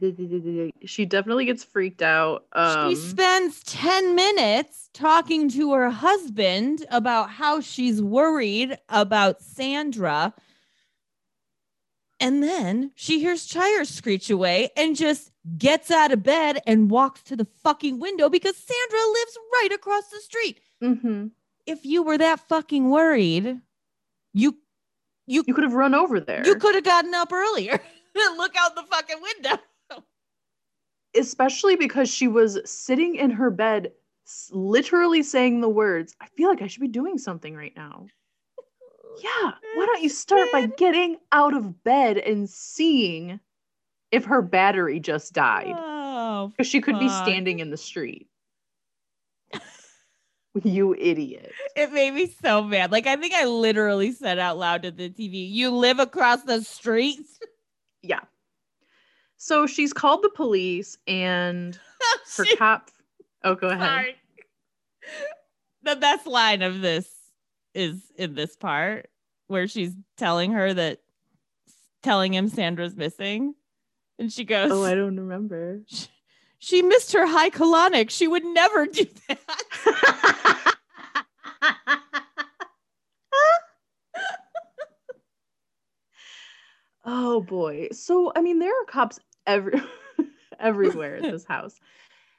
[0.84, 2.44] She definitely gets freaked out.
[2.52, 10.34] Um, she spends 10 minutes talking to her husband about how she's worried about Sandra.
[12.20, 17.22] And then she hears tires screech away and just gets out of bed and walks
[17.22, 20.60] to the fucking window because Sandra lives right across the street.
[20.82, 21.30] mhm.
[21.64, 23.62] If you were that fucking worried,
[24.34, 24.58] you
[25.26, 26.42] you You could have run over there.
[26.44, 27.80] you could have gotten up earlier
[28.14, 29.58] look out the fucking window.
[31.16, 33.92] especially because she was sitting in her bed
[34.50, 38.06] literally saying the words i feel like i should be doing something right now
[39.22, 43.40] yeah why don't you start by getting out of bed and seeing
[44.12, 48.28] if her battery just died Oh, because she could be standing in the street
[50.62, 52.90] you idiot It made me so mad.
[52.92, 56.62] Like I think I literally said out loud to the TV, "You live across the
[56.62, 57.20] street."
[58.02, 58.20] yeah
[59.36, 61.78] so she's called the police and
[62.36, 62.90] her She- cop
[63.44, 64.16] oh go ahead sorry.
[65.84, 67.08] The best line of this
[67.74, 69.08] is in this part
[69.46, 70.98] where she's telling her that
[72.02, 73.54] telling him Sandra's missing.
[74.18, 76.08] And she goes, oh i don't remember "She-
[76.58, 78.10] she missed her high colonic.
[78.10, 79.38] She would never do that.
[87.08, 87.88] oh boy.
[87.90, 89.80] So I mean there are cops every
[90.60, 91.80] everywhere at this house.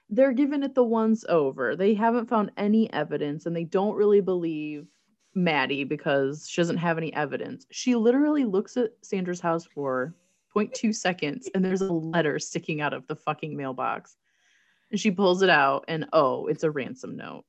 [0.10, 1.76] They're giving it the once over.
[1.76, 4.88] They haven't found any evidence and they don't really believe
[5.36, 7.66] Maddie because she doesn't have any evidence.
[7.72, 10.16] She literally looks at Sandra's house for
[10.56, 14.18] 0.2 seconds and there's a letter sticking out of the fucking mailbox.
[14.92, 17.44] And she pulls it out and oh, it's a ransom note.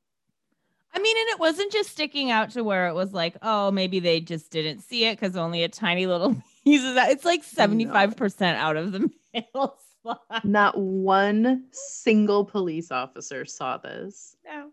[0.92, 4.00] I mean, and it wasn't just sticking out to where it was like, oh, maybe
[4.00, 7.11] they just didn't see it because only a tiny little of that.
[7.11, 10.44] It's like 75% out of the mail slot.
[10.44, 14.37] Not one single police officer saw this.
[14.44, 14.70] No.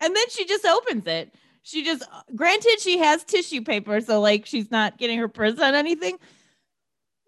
[0.00, 1.34] And then she just opens it.
[1.62, 2.02] She just,
[2.34, 6.18] granted, she has tissue paper, so like she's not getting her purse on anything,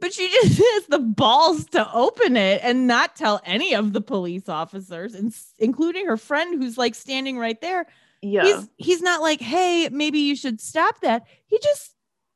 [0.01, 4.01] but she just has the balls to open it and not tell any of the
[4.01, 7.87] police officers, and including her friend who's like standing right there.
[8.23, 8.43] Yeah.
[8.43, 11.27] He's he's not like, hey, maybe you should stop that.
[11.47, 11.94] He just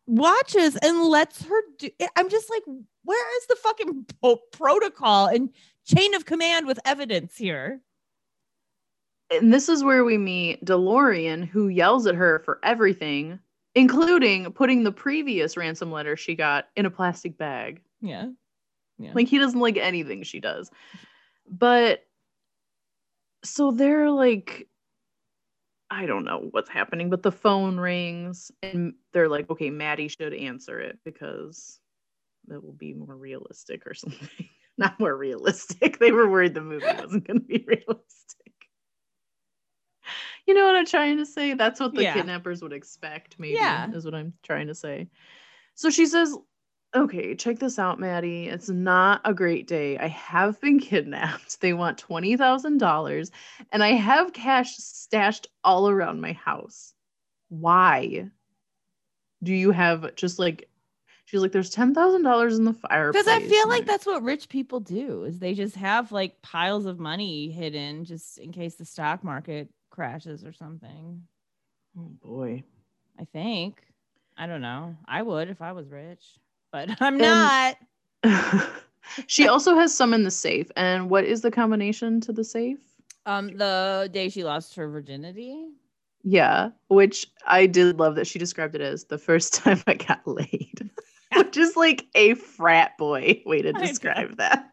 [0.09, 1.91] watches and lets her do.
[2.17, 2.63] I'm just like,
[3.05, 4.07] where is the fucking
[4.53, 5.51] protocol and
[5.87, 7.81] chain of command with evidence here?
[9.31, 13.39] and this is where we meet DeLorean, who yells at her for everything,
[13.75, 17.83] including putting the previous ransom letter she got in a plastic bag.
[18.01, 18.29] Yeah.
[18.99, 19.13] Yeah.
[19.15, 20.71] Like he doesn't like anything she does.
[21.47, 22.07] But
[23.45, 24.69] so they're like,
[25.91, 30.35] I don't know what's happening, but the phone rings and they're like, okay, Maddie should
[30.35, 31.81] answer it because
[32.49, 34.49] that will be more realistic or something.
[34.77, 35.99] Not more realistic.
[35.99, 38.53] They were worried the movie wasn't going to be realistic.
[40.47, 41.55] You know what I'm trying to say?
[41.55, 42.15] That's what the Yeah.
[42.15, 43.91] kidnappers would expect, maybe, Yeah.
[43.93, 45.09] is what I'm trying to say.
[45.75, 46.37] So she says,
[46.95, 48.49] Okay, check this out, Maddie.
[48.49, 49.99] It's not a great day.
[49.99, 51.61] I have been kidnapped.
[51.61, 53.31] They want $20,000
[53.73, 56.95] and I have cash stashed all around my house.
[57.49, 58.31] Why
[59.43, 60.69] do you have just like
[61.27, 63.25] she's like there's $10,000 in the fireplace.
[63.25, 66.87] Because I feel like that's what rich people do is they just have like piles
[66.87, 71.23] of money hidden just in case the stock market crashes or something.
[71.99, 72.65] Oh boy.
[73.19, 73.83] I think.
[74.37, 74.97] I don't know.
[75.07, 76.25] I would if I was rich,
[76.73, 77.77] but I'm And-
[78.25, 78.71] not.
[79.27, 80.71] she also has some in the safe.
[80.77, 82.79] And what is the combination to the safe?
[83.27, 85.69] Um, the day she lost her virginity.
[86.25, 90.27] Yeah, which I did love that she described it as the first time I got
[90.27, 90.91] laid,
[91.37, 94.71] which is like a frat boy way to describe that.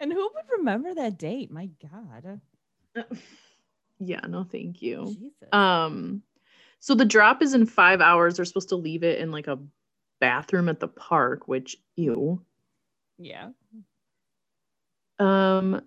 [0.00, 1.50] And who would remember that date?
[1.52, 2.40] My God.
[4.00, 5.14] Yeah, no, thank you.
[5.16, 5.48] Jesus.
[5.52, 6.22] Um,
[6.82, 8.34] so the drop is in five hours.
[8.36, 9.56] They're supposed to leave it in like a
[10.20, 12.42] bathroom at the park, which ew.
[13.18, 13.50] yeah.
[15.20, 15.80] Um,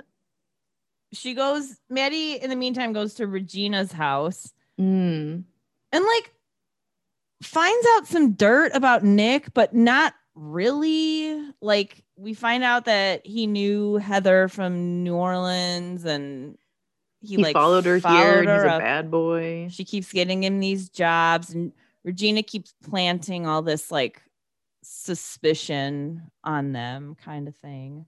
[1.12, 5.44] She goes, Maddie, in the meantime, goes to Regina's house mm,
[5.92, 6.34] and like
[7.44, 11.42] finds out some dirt about Nick, but not really.
[11.60, 16.58] Like, we find out that he knew Heather from New Orleans and
[17.28, 18.02] he, he, like followed her here.
[18.02, 19.68] followed and He's her a bad boy.
[19.72, 21.72] she keeps getting him these jobs and
[22.04, 24.22] regina keeps planting all this like
[24.84, 28.06] suspicion on them kind of thing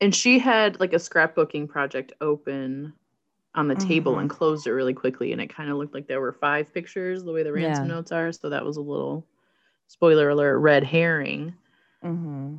[0.00, 2.92] and she had like a scrapbooking project open
[3.54, 4.20] on the table Mhm.
[4.20, 7.24] and closed it really quickly and it kind of looked like there were five pictures
[7.24, 7.94] the way the ransom Yeah.
[7.94, 9.26] notes are so that was a little
[9.88, 11.54] spoiler alert red herring
[12.04, 12.56] mm-hmm.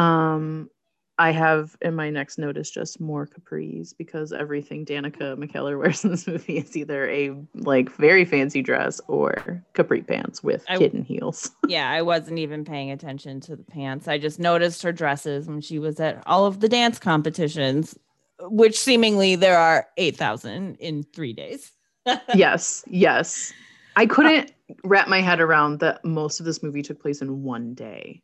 [0.00, 0.70] um
[1.18, 6.04] i have in my next note is just more capris because everything danica mckellar wears
[6.04, 10.78] in this movie is either a like very fancy dress or capri pants with I-
[10.78, 11.50] kitten heels.
[11.68, 14.06] Yeah i wasn't even paying attention to the pants.
[14.08, 17.98] I just noticed her dresses when she was at all of the dance competitions
[18.40, 21.72] which seemingly there are 8000 in three days.
[22.34, 23.52] Yes yes.
[23.96, 27.42] I couldn't uh, wrap my head around that most of this movie took place in
[27.42, 28.22] one day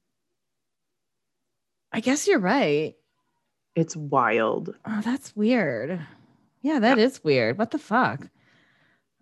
[1.92, 2.94] i guess you're right
[3.74, 5.98] it's wild Oh, that's weird.
[6.60, 7.56] Yeah, that is weird.
[7.58, 8.28] What the fuck?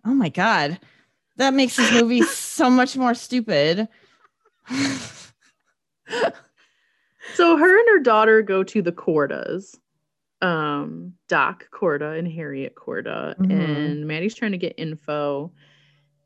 [0.05, 0.77] Oh my god.
[1.37, 3.87] That makes this movie so much more stupid.
[7.35, 9.77] so her and her daughter go to the cordas
[10.41, 13.51] um doc corda and harriet corda Mhm.
[13.51, 15.51] and maddie's trying to get info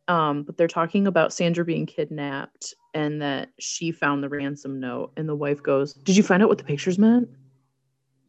[0.08, 5.12] um but they're talking about sandra being kidnapped and that she found the ransom note
[5.18, 7.28] and the wife goes did you find out what the pictures meant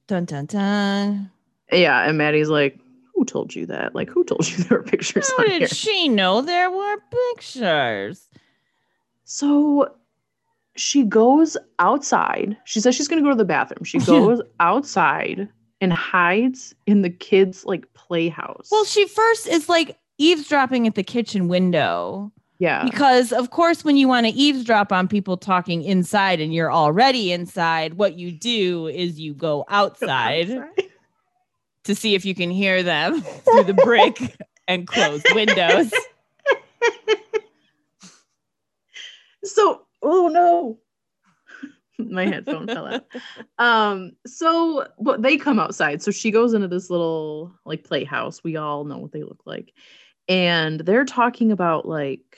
[0.06, 1.30] dun dun dun.
[1.70, 2.78] yeah and maddie's like
[3.16, 5.74] who told you that like who told you there were pictures How on here did
[5.74, 6.98] she know there were
[7.34, 8.28] pictures?
[9.24, 9.92] So
[10.76, 12.56] she goes outside.
[12.64, 13.84] She says she's going to go to the bathroom.
[13.84, 15.48] She goes outside
[15.80, 18.68] and hides in the kids' like playhouse.
[18.70, 22.84] Well, she first is like eavesdropping at the kitchen window yeah.
[22.84, 27.32] because, of course, when you want to eavesdrop on people talking inside and you're already
[27.32, 30.64] inside, what you do is you go outside.
[31.84, 34.36] to see if you can hear them through the brick
[34.66, 35.92] and closed windows.
[39.46, 40.78] So, oh no.
[41.98, 43.06] My headphone fell out.
[43.58, 46.02] Um, so but they come outside.
[46.02, 48.42] So she goes into this little like playhouse.
[48.44, 49.72] We all know what they look like.
[50.28, 52.36] And they're talking about like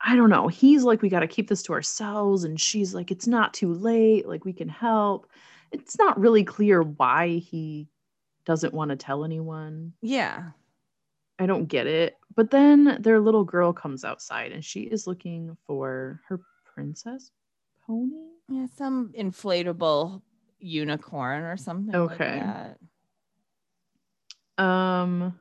[0.00, 0.46] I don't know.
[0.46, 2.44] He's like, we got to keep this to ourselves.
[2.44, 4.28] And she's like, it's not too late.
[4.28, 5.26] Like, we can help.
[5.72, 7.88] It's not really clear why he
[8.44, 9.94] doesn't want to tell anyone.
[10.02, 10.50] Yeah.
[11.40, 12.16] I don't get it.
[12.34, 17.30] But then their little girl comes outside and she is looking for her princess
[17.86, 18.28] pony.
[18.48, 20.22] Yeah, some inflatable
[20.60, 21.94] unicorn or something.
[21.94, 22.40] Okay.
[22.40, 22.76] Like
[24.58, 24.62] that.
[24.62, 25.38] Um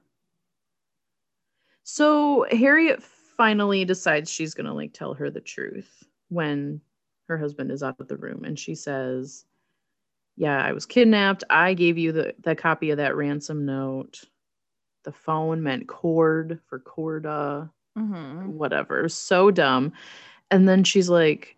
[1.86, 3.01] so Harriet
[3.38, 6.81] finally decides she's going to like tell her the truth when
[7.27, 9.45] her husband is out of the room and she says,
[10.36, 11.43] "Yeah, I was kidnapped.
[11.49, 14.23] I gave you the the copy of that ransom note.
[15.03, 18.47] The phone meant cord for corda." Mhm.
[18.47, 19.07] whatever.
[19.07, 19.93] So dumb.
[20.51, 21.55] And then she's like,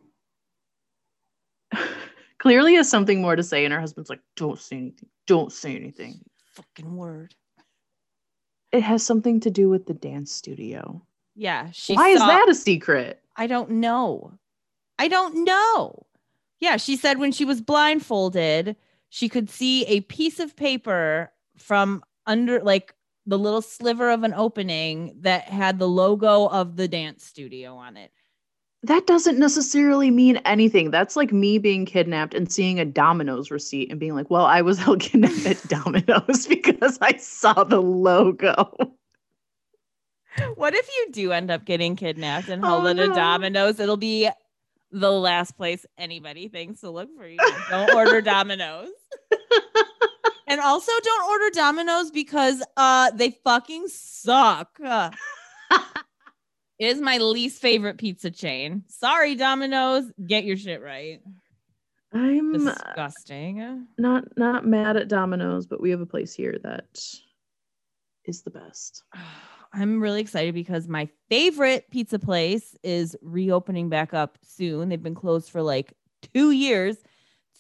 [2.38, 3.66] clearly has something more to say.
[3.66, 5.10] And her husband's like, don't say anything.
[5.26, 6.20] Don't say anything.
[6.54, 7.34] Fucking word.
[8.78, 11.02] It has something to do with the dance studio.
[11.36, 11.72] Yeah.
[11.72, 13.20] She Why is that a secret?
[13.36, 14.34] I don't know.
[15.00, 16.06] I don't know.
[16.60, 18.76] Yeah, she said when she was blindfolded,
[19.10, 22.94] she could see a piece of paper from under like
[23.26, 27.98] the little sliver of an opening that had the logo of the dance studio on
[27.98, 28.12] it.
[28.84, 30.92] That doesn't necessarily mean anything.
[30.92, 34.62] That's like me being kidnapped and seeing a Domino's receipt and being like, well, I
[34.62, 38.72] was held kidnapped at Domino's because I saw the logo.
[40.56, 43.16] What if you do end up getting kidnapped and Oh, held at a no.
[43.16, 43.80] Domino's?
[43.80, 44.30] It'll be
[44.92, 47.38] the last place anybody thinks to look for you.
[47.70, 48.90] Don't order Domino's.
[50.48, 54.80] and also don't order Domino's because uh they fucking suck.
[56.80, 58.84] Is my least favorite pizza chain.
[58.88, 60.06] Sorry, Domino's.
[60.26, 61.22] Get your shit right.
[62.14, 63.88] I'm Disgusting.
[63.98, 67.04] not not mad at Domino's, but we have a place here that
[68.26, 69.04] is the best.
[69.74, 74.88] I'm really excited because my favorite pizza place is reopening back up soon.
[74.90, 75.94] They've been closed for like
[76.34, 76.98] two years.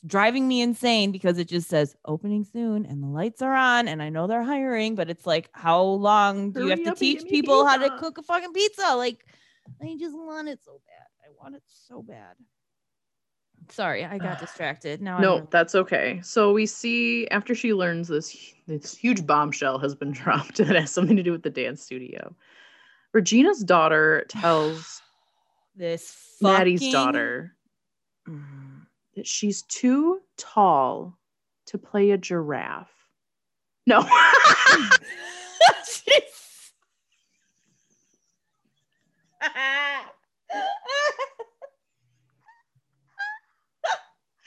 [0.05, 4.01] Driving me insane because it just says opening soon and the lights are on and
[4.01, 7.65] I know they're hiring, but it's like, how long do you have to teach people
[7.65, 8.95] how to cook a fucking pizza?
[8.95, 9.25] Like,
[9.81, 11.07] I just want it so bad.
[11.25, 12.35] I want it so bad.
[13.69, 15.01] Sorry, I got distracted.
[15.01, 16.19] Now No, really- that's okay.
[16.23, 20.91] So we see after she learns this this huge bombshell has been dropped that has
[20.91, 22.35] something to do with the dance studio.
[23.13, 25.01] Regina's daughter tells
[25.75, 27.53] this Maddie's daughter
[28.29, 28.66] Mm.
[29.17, 31.17] That she's too tall
[31.65, 32.87] to play a giraffe.
[33.85, 34.07] No.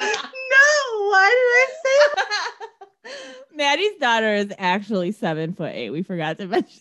[0.01, 3.45] No, why did I say that?
[3.55, 5.91] Maddie's daughter is actually seven foot eight.
[5.91, 6.81] We forgot to mention.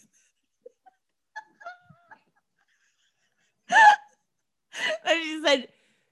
[5.05, 5.67] and she said,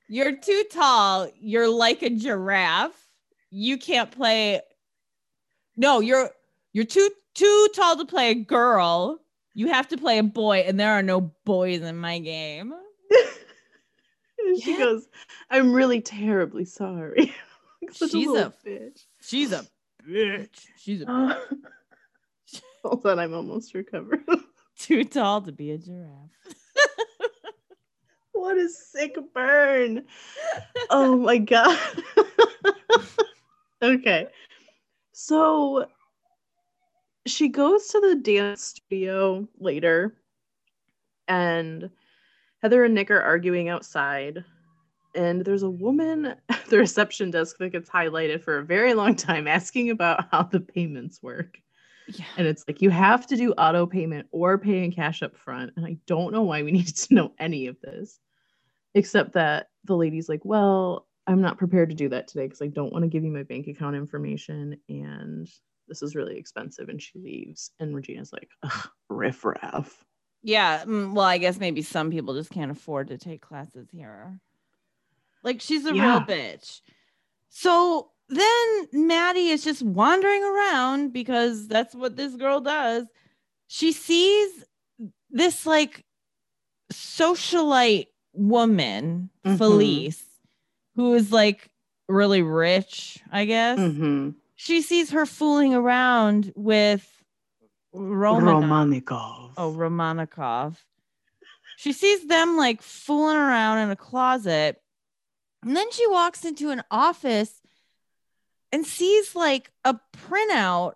[0.10, 1.30] You're too tall.
[1.40, 3.08] You're like a giraffe.
[3.52, 4.62] You can't play.
[5.76, 6.30] No, you're
[6.74, 9.20] you're too too tall to play a girl.
[9.54, 12.74] You have to play a boy, and there are no boys in my game.
[14.62, 14.78] She Yeah.
[14.78, 15.08] goes,
[15.50, 17.34] I'm really terribly sorry.
[17.92, 19.02] Such She's a a bitch.
[19.22, 19.66] She's a
[20.08, 20.68] bitch.
[20.78, 21.40] She's a Uh,
[22.84, 24.24] hold on, I'm almost recovered.
[24.78, 26.30] too tall to be a giraffe.
[28.40, 30.04] What a sick burn.
[30.90, 31.80] Oh my god.
[33.82, 34.28] okay.
[35.12, 35.88] So
[37.26, 40.16] she goes to the dance studio later
[41.28, 41.90] and
[42.62, 44.44] Heather and Nick are arguing outside
[45.18, 49.16] and there's a woman at the reception desk that gets highlighted for a very long
[49.16, 51.58] time asking about how the payments work.
[52.08, 52.26] Yeah.
[52.38, 55.74] And it's like you have to do auto payment or pay in cash up front.
[55.76, 58.20] And I don't know why we needed to know any of this,
[58.98, 62.68] except that the lady's like, Well, I'm not prepared to do that today because I
[62.68, 64.78] don't want to give you my bank account information.
[64.90, 65.48] And
[65.88, 66.90] this is really expensive.
[66.90, 67.72] And she leaves.
[67.80, 68.50] And Regina's like,
[69.10, 70.04] riff raff.
[70.44, 70.84] Yeah.
[70.86, 74.40] mm, Well, I guess maybe some people just can't afford to take classes here.
[75.44, 76.04] Like she's a Yeah.
[76.04, 76.82] real bitch.
[77.50, 83.06] So then Maddie is just wandering around because that's what this girl does.
[83.68, 84.64] She sees
[85.30, 86.06] this like
[86.94, 88.08] socialite
[88.38, 89.58] woman, Mhm.
[89.58, 90.24] Felice,
[90.96, 91.70] who is like
[92.08, 93.78] really rich, I guess.
[93.80, 94.32] Mm-hmm.
[94.56, 97.08] She sees her fooling around with
[97.94, 98.64] Romanov.
[98.64, 99.52] Romanikov.
[99.58, 100.78] Oh, Romanikov.
[101.78, 104.82] She sees them like fooling around in a closet.
[105.64, 107.62] And then she walks into an office
[108.72, 110.94] and sees like a printout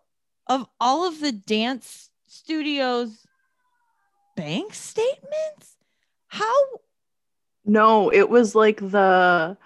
[0.48, 3.26] of all of the dance studios
[4.36, 5.78] bank statements.
[6.28, 6.54] How?
[7.66, 9.57] No, it was like the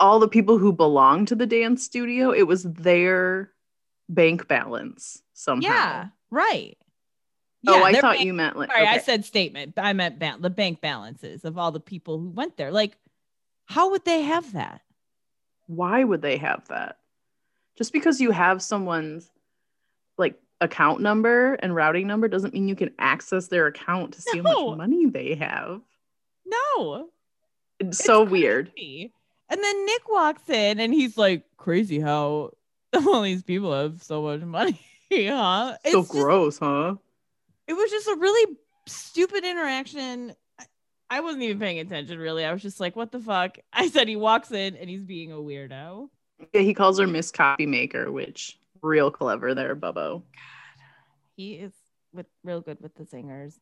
[0.00, 3.50] all the people who belong to the dance studio, it was their
[4.08, 5.68] bank balance somehow.
[5.68, 6.76] Yeah, right.
[7.66, 9.74] Oh, Yeah, I thought bank- you meant like Sorry, I said statement.
[9.74, 12.70] but I meant ba- the bank balances of all the people who went there.
[12.70, 12.96] Like,
[13.66, 14.82] how would they have that?
[15.66, 16.98] why would they have that?
[17.76, 19.30] Just because you have someone's
[20.18, 24.38] like account number and routing number doesn't mean you can access their account to see
[24.38, 25.80] how much money they have.
[26.76, 27.08] No.
[27.80, 28.70] It's so weird.
[28.72, 29.12] crazy.
[29.50, 32.50] And then Nick walks in and he's like, crazy how
[33.06, 34.80] all these people have so much money,
[35.12, 35.72] huh?
[35.72, 36.94] So It's just- gross, huh?
[37.66, 40.34] it was just a really stupid interaction.
[41.10, 42.44] I- wasn't even paying attention really.
[42.44, 43.58] I was just like, what the fuck?
[43.72, 46.08] I said he walks in and he's being a weirdo.
[46.52, 50.22] Yeah, he calls her Miss Copy Maker, which real clever there, Bubbo.
[51.36, 51.72] He is
[52.12, 53.58] with real good with the singers.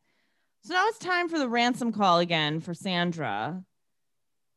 [0.65, 3.63] So now it's time for the ransom call again for Sandra.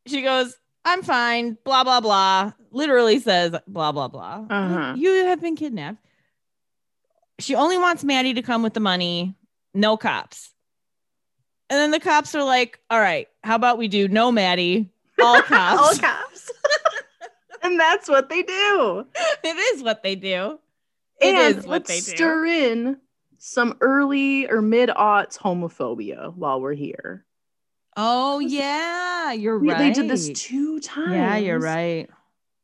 [0.07, 0.55] She goes,
[0.85, 2.53] I'm fine, blah, blah, blah.
[2.71, 4.47] Literally says, blah, blah, blah.
[4.49, 4.95] Uh-huh.
[4.97, 5.99] You have been kidnapped.
[7.41, 9.35] She only wants Maddie to come with the money,
[9.75, 10.53] no cops.
[11.69, 14.89] And then the cops are like, all right, how about we do no Maddie,
[15.21, 15.81] all cops.
[15.83, 16.53] All cops.
[17.63, 19.05] and that's what they do.
[19.43, 20.61] it is what they do.
[21.21, 22.01] It and is what they do.
[22.03, 22.99] stir in
[23.47, 27.25] some early or mid aughts homophobia while we're here.
[27.97, 29.79] Oh yeah, you're right.
[29.79, 31.13] They did this two times.
[31.13, 32.11] Yeah, you're right.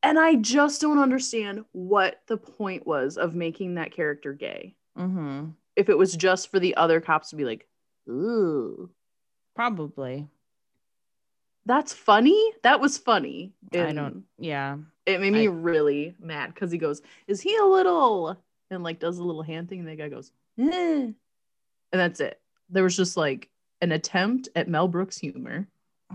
[0.02, 4.74] And I just don't understand what the point was of making that character gay.
[4.98, 5.50] Mm-hmm.
[5.76, 7.68] If it was just for the other cops to be like,
[8.08, 8.90] ooh,
[9.54, 10.26] Probably.
[11.64, 12.52] that's funny.
[12.64, 13.52] That was funny.
[13.72, 14.24] I don't.
[14.36, 14.78] Yeah.
[15.06, 18.36] It made me I- really mad because he goes, "Is he a little?"
[18.68, 20.32] and like does a little hand thing, and the guy goes.
[20.56, 21.14] And
[21.92, 22.40] that's it.
[22.70, 23.48] There was just like
[23.80, 25.68] an attempt at Mel Brooks humor,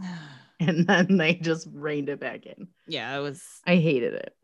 [0.59, 2.67] and then they just reined it back in.
[2.87, 4.35] yeah, it was I hated it.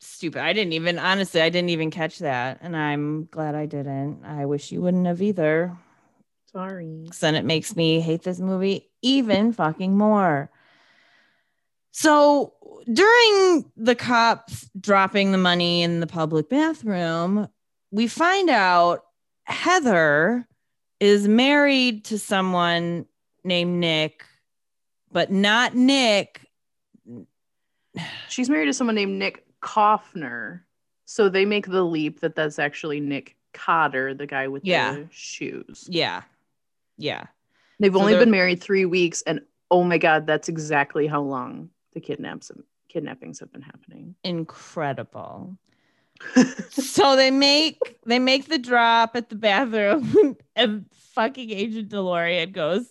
[0.00, 0.42] stupid.
[0.42, 4.24] I didn't even honestly, I didn't even catch that, and I'm glad I didn't.
[4.24, 5.76] I wish you wouldn't have either.
[6.52, 7.06] Sorry.
[7.20, 10.50] then it makes me hate this movie even fucking more.
[11.90, 12.54] So
[12.90, 17.48] during the cops dropping the money in the public bathroom,
[17.90, 19.04] we find out
[19.46, 20.46] Heather
[21.00, 23.06] is married to someone
[23.44, 24.24] named Nick,
[25.12, 26.40] but not Nick.
[28.28, 30.60] She's married to someone named Nick Kaufner,
[31.04, 34.92] so they make the leap that that's actually Nick Cotter, the guy with Yeah.
[34.92, 35.86] the shoes.
[35.90, 36.22] Yeah.
[36.98, 37.24] Yeah.
[37.78, 39.40] They've So only they're- been married three weeks, and
[39.70, 42.50] oh my god, that's exactly how long the kidnaps
[42.88, 44.14] kidnappings have been happening.
[44.24, 45.56] Incredible.
[46.70, 52.86] So they make they make the drop at the bathroom and fucking agent delorean goes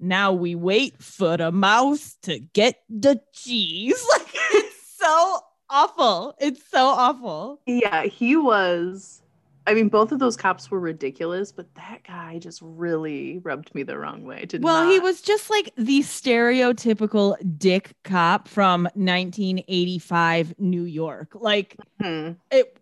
[0.00, 5.40] now we wait for the mouse to get the cheese like it's so
[5.70, 9.20] awful it's so awful yeah, he was.
[9.66, 13.82] I mean, both of those cops were ridiculous, but that guy just really rubbed me
[13.82, 14.44] the wrong way.
[14.44, 21.76] Did well he was just like the stereotypical dick cop from 1985 new york like
[22.00, 22.32] Hmm.
[22.50, 22.78] it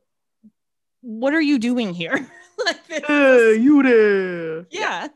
[1.02, 2.14] what are you doing here
[2.64, 4.66] like this Hey, you there?
[4.70, 5.08] yeah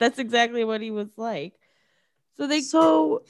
[0.00, 1.52] that's exactly what he was like
[2.36, 3.22] so they so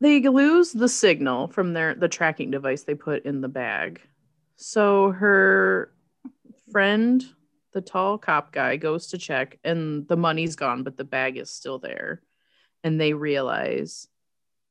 [0.00, 4.00] they lose the signal from their the tracking device they put in the bag.
[4.56, 5.92] So her
[6.70, 7.24] friend,
[7.72, 11.50] the tall cop guy, goes to check and the money's gone, but the bag is
[11.50, 12.22] still there.
[12.84, 14.06] And they realize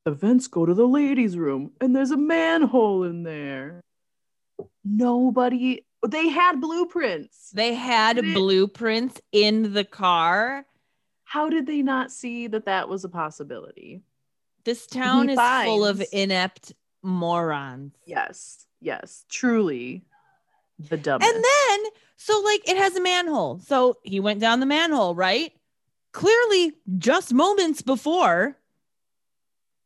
[0.06, 3.82] the vents go to the ladies' room and there's a manhole in there.
[4.84, 7.50] Nobody they had blueprints.
[7.52, 10.66] they had it- blueprints in the car
[11.26, 14.02] How did they not see that that was a possibility?
[14.64, 16.74] this town He is full of inept
[17.04, 20.06] morons Yes, yes, truly
[20.80, 21.34] the dumbest.
[21.34, 21.80] and then
[22.18, 25.52] so like it has a manhole so he went down the manhole right
[26.14, 28.58] clearly just moments before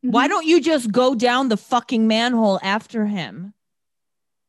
[0.01, 0.29] why Mhm.
[0.29, 3.53] don't you just go down the fucking manhole after him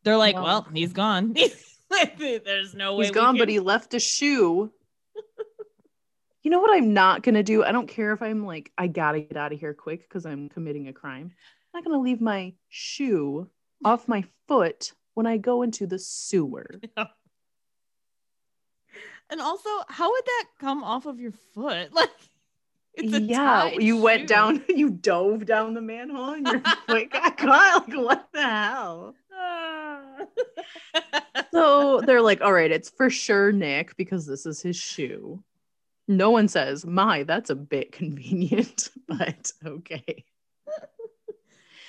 [0.03, 1.35] they're like Well- well he's gone
[2.19, 4.73] there's no way he's we gone, but he left a shoe.
[6.43, 7.63] you know what I'm not gonna do?
[7.63, 10.49] I don't care if I'm like, I gotta get out of here quick because I'm
[10.49, 11.33] committing a crime.
[11.75, 13.49] I'm not gonna leave my shoe
[13.85, 16.81] off my foot when I go into the sewer.
[19.31, 21.89] And also, how would that come off of your foot?
[21.95, 22.11] Like,
[22.93, 27.39] it's a yeah, you went down, you dove down the manhole, and your foot got
[27.39, 27.49] caught.
[27.51, 29.15] Ah, like, what the hell?
[29.35, 30.11] Ah.
[31.51, 35.43] So they're like, all right, it's for sure Nick because this is his shoe.
[36.07, 40.27] No one says, my, that's a bit convenient, but okay.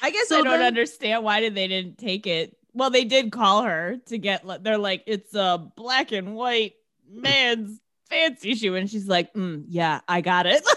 [0.01, 2.55] I guess So I don't then- understand why did they didn't take it.
[2.73, 4.43] Well, they did call her to get.
[4.63, 6.73] They're like, it's a black and white
[7.09, 10.63] man's fancy shoe, and she's like, mm, yeah, I got it.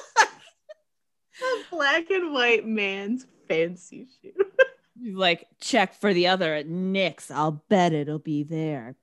[1.42, 4.32] A black and white man's fancy shoe.
[5.03, 7.30] She's like, check for the other at Nick's.
[7.30, 8.97] I'll bet it'll be there.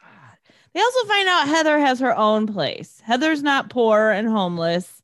[0.00, 0.38] God.
[0.72, 3.02] They also find out Heather has her own place.
[3.04, 5.02] Heather's not poor and homeless.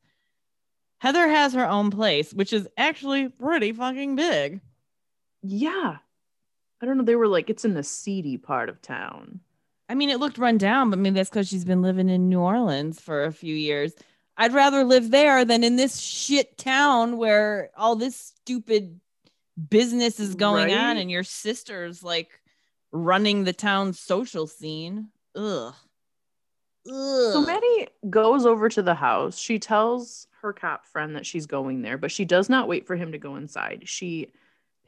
[0.99, 4.61] Heather has her own place, which is actually pretty fucking big.
[5.43, 5.99] Yeah.
[6.81, 7.05] I don't know.
[7.05, 9.41] They were like, it's in the seedy part of town.
[9.89, 12.41] I mean, it looked run down, but maybe that's because she's been living in New
[12.41, 13.95] Orleans for a few years.
[14.37, 19.01] I'd rather live there than in this shit town where all this stupid
[19.69, 22.41] business is going on and your sister's like
[22.93, 25.09] running the town's social scene.
[25.35, 25.75] Ugh.
[26.87, 27.33] Ugh.
[27.33, 29.39] So Maddie goes over to the house.
[29.39, 32.95] She tells her cop friend that she's going there, but she does not wait for
[32.95, 33.83] him to go inside.
[33.87, 34.29] She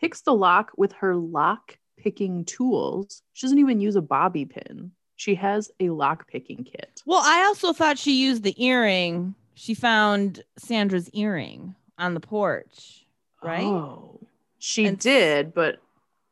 [0.01, 3.23] picks the lock with her lock picking tools.
[3.35, 4.93] She doesn't even use a bobby pin.
[5.17, 7.03] She has a lock picking kit.
[7.05, 13.05] well, I also thought she used the earring she found Sandra's earring on the porch,
[13.43, 13.63] right?
[13.63, 14.19] Oh,
[14.59, 15.83] she And did, but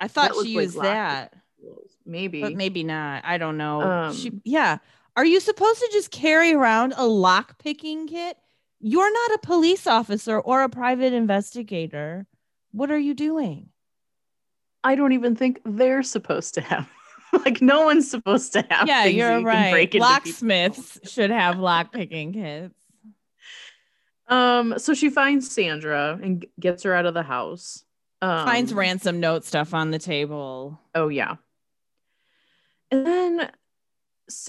[0.00, 1.34] I thought she like used lock that,
[2.06, 2.40] maybe.
[2.40, 3.24] but maybe not.
[3.26, 4.10] I don't know.
[4.14, 4.78] she, Um, yeah.
[5.14, 8.38] Are you supposed to just carry around a lock picking kit?
[8.80, 12.26] You're not a police officer or a private investigator.
[12.72, 13.68] What are you doing?
[14.84, 16.88] I don't even think they're supposed to have.
[17.44, 18.88] like no one's supposed to have.
[18.88, 19.70] yeah, you're you right.
[19.70, 22.74] break into people's Locksmiths should have lock picking kits.
[24.28, 27.84] Um, so she finds Sandra and gets her out of the house.
[28.20, 30.80] Um, Finds ransom note stuff on the table.
[30.94, 31.36] Oh yeah.
[32.90, 33.50] And then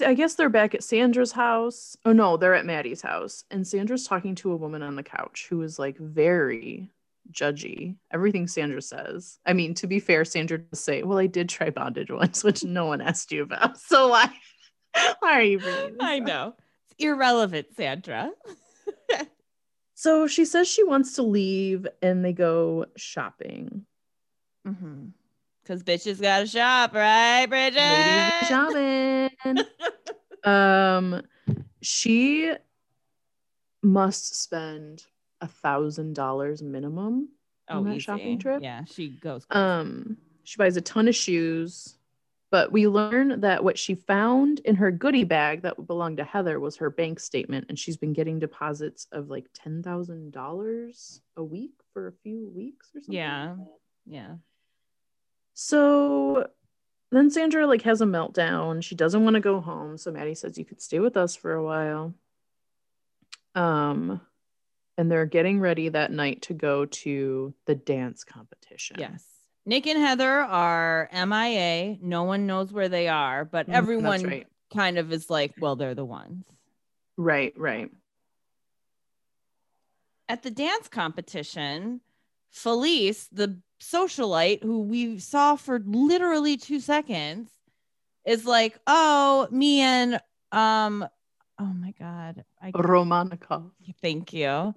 [0.04, 1.96] I guess they're back at Sandra's house.
[2.04, 5.46] Oh no, they're at Maddie's house, and Sandra's talking to a woman on the couch
[5.48, 6.90] who is like very
[7.32, 7.96] judgy.
[8.12, 9.38] Everything Sandra says.
[9.46, 12.64] I mean, to be fair, Sandra does say, "Well, I did try bondage once, which
[12.64, 13.78] no one asked you about.
[13.78, 14.30] So why,
[15.20, 15.60] why are you
[16.00, 16.54] I up?" know.
[16.90, 18.30] It's irrelevant, Sandra.
[20.00, 23.84] So she says she wants to leave, and they go shopping.
[24.66, 25.08] Mm-hmm.
[25.66, 27.82] Cause bitches gotta shop, right, Bridget?
[27.82, 29.66] Ladies shopping.
[30.42, 31.20] um,
[31.82, 32.50] she
[33.82, 35.04] must spend
[35.40, 37.28] a thousand dollars minimum
[37.68, 38.58] on that shopping trip.
[38.60, 39.44] Oh, Yeah, she goes.
[39.44, 39.62] crazy.
[39.62, 41.96] Um, she buys a ton of shoes,
[42.50, 46.58] but we learn that what she found in her goodie bag that belonged to Heather
[46.58, 51.44] was her bank statement, and she's been getting deposits of like ten thousand dollars a
[51.44, 53.14] week for a few weeks or something.
[53.14, 53.50] Yeah.
[53.58, 53.66] like
[54.06, 54.34] yeah.
[55.54, 56.48] So
[57.12, 58.82] then Sandra like has a meltdown.
[58.82, 59.96] She doesn't want to go home.
[59.98, 62.14] So Maddie says you could stay with us for a while.
[63.54, 64.20] Um
[65.00, 68.98] and they're getting ready that night to go to the dance competition.
[68.98, 69.24] Yes.
[69.64, 71.96] Nick and Heather are MIA.
[72.02, 74.46] No one knows where they are, but Mhm, everyone right.
[74.70, 76.44] kind of is like, well, they're the ones.
[77.16, 77.90] Right, right.
[80.28, 82.02] At the dance competition,
[82.50, 87.48] Felice, the socialite who we saw for literally two seconds,
[88.26, 90.20] is like, oh, me and
[90.52, 91.08] um,
[91.60, 93.70] oh my god, I Romanikov.
[94.02, 94.74] thank you.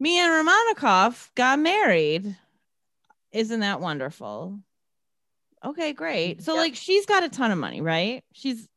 [0.00, 2.36] me and Romanikov got married.
[3.32, 4.58] Isn't that wonderful?
[5.64, 6.42] Okay, great.
[6.42, 6.60] So Yep.
[6.60, 8.24] like she's got a ton of money, right?
[8.32, 8.68] She's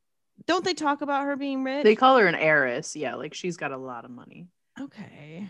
[0.47, 1.84] don't they talk about her being rich?
[1.84, 2.95] They call her an heiress.
[2.95, 4.47] Yeah, like she's got a lot of money.
[4.80, 5.47] okay.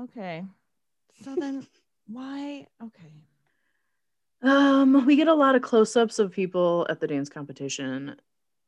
[0.00, 0.44] Okay.
[1.22, 1.66] So then
[2.06, 2.66] why?
[2.82, 3.12] Okay.
[4.42, 8.16] Um, we get a lot of close-ups of people at the dance competition.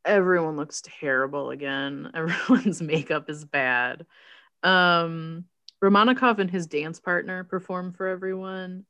[0.05, 2.11] Everyone looks terrible again.
[2.15, 4.07] Everyone's makeup is bad.
[4.63, 5.45] Um,
[5.83, 8.87] Romanikov and his dance partner perform for everyone.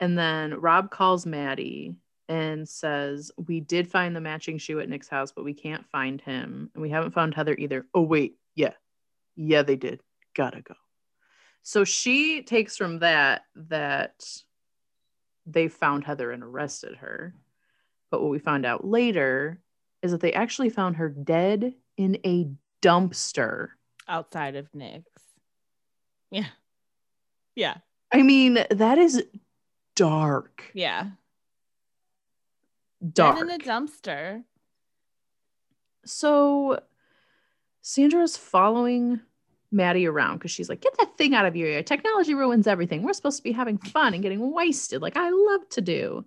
[0.00, 1.94] And then Rob calls Maddie
[2.28, 6.20] and says, We did find the matching shoe at Nick's house, but we can't find
[6.20, 6.70] him.
[6.74, 7.86] And we haven't found Heather either.
[7.94, 8.36] Oh, wait.
[8.54, 8.72] Yeah.
[9.36, 10.00] Yeah, they did.
[10.34, 10.74] Gotta go.
[11.62, 14.24] So she takes from that that
[15.46, 17.34] they found Heather and arrested her.
[18.10, 19.60] But what we found out later
[20.02, 22.48] is that they actually found her dead in a
[22.82, 23.68] dumpster.
[24.08, 25.22] Outside of Nick's.
[26.30, 26.46] Yeah.
[27.54, 27.76] Yeah.
[28.12, 29.24] I mean, that is
[29.94, 30.70] dark.
[30.74, 31.08] Yeah.
[33.12, 33.36] Dark.
[33.36, 34.44] Dead in a dumpster.
[36.04, 36.80] so
[37.82, 39.20] Sandra's following
[39.72, 41.82] Maddie around because she's like, get that thing out of your ear.
[41.82, 43.02] Technology ruins everything.
[43.02, 46.24] We're supposed to be having fun and getting wasted like I love to do.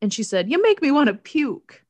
[0.00, 1.82] And she said, You make me want to puke.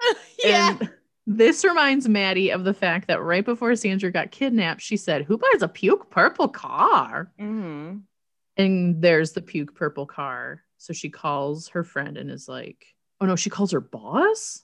[0.44, 0.76] yeah.
[0.80, 0.90] And
[1.26, 5.38] this reminds Maddie of the fact that right before Sandra got kidnapped, she said, Who
[5.38, 7.32] buys a puke purple car?
[7.38, 7.96] hmm
[8.56, 10.62] And there's the puke purple car.
[10.78, 12.86] So she calls her friend and is like,
[13.20, 14.62] Oh no, she calls her boss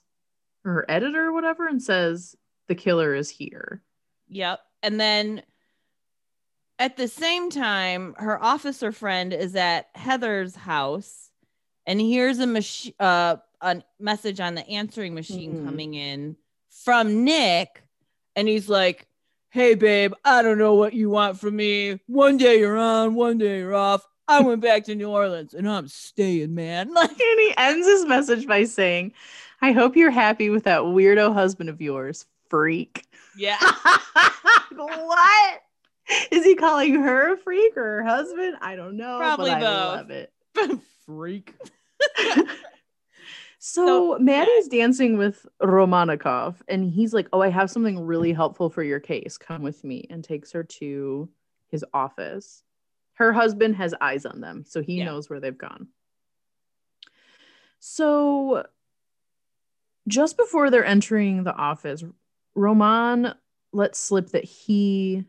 [0.63, 2.35] or her editor or whatever and says,
[2.67, 3.81] The killer is here.
[4.29, 4.59] Yep.
[4.83, 5.43] And then
[6.79, 11.29] at the same time, her officer friend is at Heather's house
[11.85, 15.65] and hears a mach- uh, a message on the answering machine Mhm.
[15.65, 16.35] coming in
[16.69, 17.81] from Nick.
[18.35, 19.07] And he's like,
[19.49, 21.99] Hey, babe, I don't know what you want from me.
[22.07, 24.03] One day you're on, one day you're off.
[24.27, 26.89] I went back to New Orleans and I'm staying, man.
[26.93, 29.13] Like, And he ends his message by saying,
[29.61, 33.05] I hope you're happy with that weirdo husband of yours, freak.
[33.37, 33.57] yeah.
[34.75, 35.61] what?
[36.31, 38.55] Is he calling her a freak or her husband?
[38.61, 39.19] I don't know.
[39.19, 39.95] Probably but I both.
[39.97, 40.33] love it.
[41.05, 41.53] Freak.
[43.65, 43.85] So,
[44.17, 48.83] So, Maddie's dancing with Romanikov, and he's like, Oh, I have something really helpful for
[48.83, 49.37] your case.
[49.37, 51.29] Come with me, and takes her to
[51.69, 52.61] his office.
[53.13, 55.05] Her husband has eyes on them, so he Yeah.
[55.05, 55.87] knows where they've gone.
[57.79, 58.65] So,
[60.09, 62.03] just before they're entering the office,
[62.55, 63.33] Roman
[63.71, 65.23] let slip that he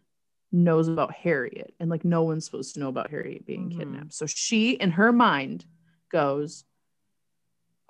[0.50, 3.78] knows about Harriet and like no one's supposed to know about Harriet being Mhm.
[3.78, 4.12] kidnapped.
[4.12, 5.66] So she in her mind
[6.10, 6.64] goes,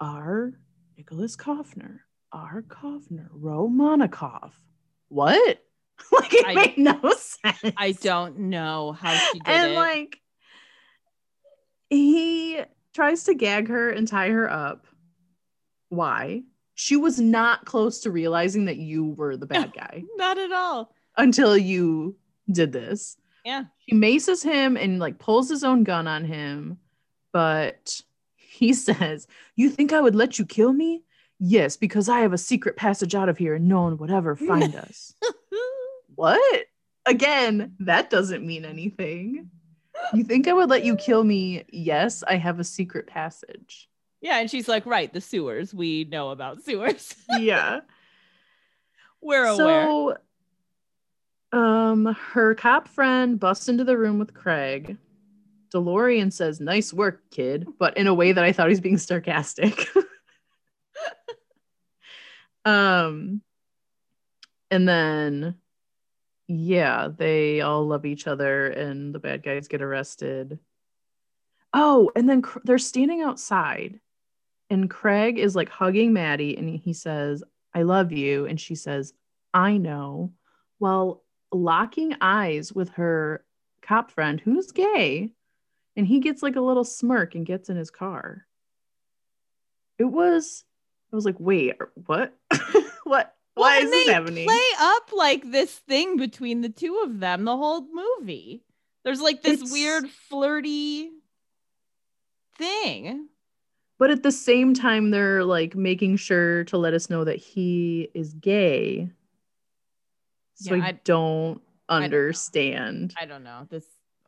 [0.01, 0.53] R.
[0.97, 2.01] Nicholas Kaufner,
[2.32, 2.62] R.
[2.68, 4.53] Kaufner, Romanikov.
[5.09, 5.61] What?
[6.12, 7.74] like it I- made no sense.
[7.76, 9.66] I don't know how she did and it.
[9.68, 10.20] And like
[11.90, 12.61] he
[12.92, 14.86] tries to gag her and tie her up.
[15.88, 16.42] Why?
[16.74, 20.92] She was not close to realizing that you were the bad guy Not at all.
[21.16, 22.16] until you
[22.51, 23.16] did this.
[23.45, 23.64] Yeah.
[23.88, 26.78] She maces him and like pulls his own gun on him,
[27.32, 28.01] but
[28.55, 29.26] he says,
[29.57, 31.02] "You think I would let you kill me?
[31.40, 34.36] Yes, because I have a secret passage out of here and no one would ever
[34.36, 35.14] find us."
[36.14, 36.64] what?
[37.07, 39.50] Again, that doesn't mean anything.
[40.12, 41.64] You think I would let you kill me?
[41.70, 43.88] Yes, I have a secret passage.
[44.20, 45.74] yeah, and she's like, right, the sewers.
[45.74, 47.14] We know about sewers.
[47.38, 47.80] Yeah.
[49.20, 49.57] We're aware.
[49.86, 50.16] So,
[51.59, 54.96] um, her cop friend busts into the room with Craig.
[55.74, 59.88] DeLorean says, "Nice work, kid," but in a way that I thought he's being sarcastic.
[62.64, 63.42] um,
[64.70, 65.56] and then,
[66.46, 70.58] yeah, they all love each other, and the bad guys get arrested.
[71.72, 74.00] Oh, and then Cr- they're standing outside,
[74.70, 77.42] and Craig is like hugging Maddie, and he says,
[77.74, 78.46] I love you.
[78.46, 79.12] And she says,
[79.52, 80.32] I know,
[80.78, 83.44] while locking eyes with her
[83.82, 85.32] cop friend who's gay.
[85.97, 88.47] And he gets like a little smirk and gets in his car.
[89.99, 90.64] It was,
[91.12, 92.34] I was like, wait, er, what?
[93.05, 93.34] what?
[93.57, 94.47] Well, Why and is this they happening?
[94.49, 98.64] Play up like this thing between the two of them the whole movie.
[99.05, 101.11] There's like this It's- weird flirty
[102.59, 103.28] thing.
[103.99, 108.09] but at the same time, they're like making sure to let us know that he
[108.14, 109.09] is gay.
[110.57, 112.05] So Yeah, I, I- don't don't know.
[112.05, 113.14] understand.
[113.20, 113.66] I don't know.
[113.70, 113.84] This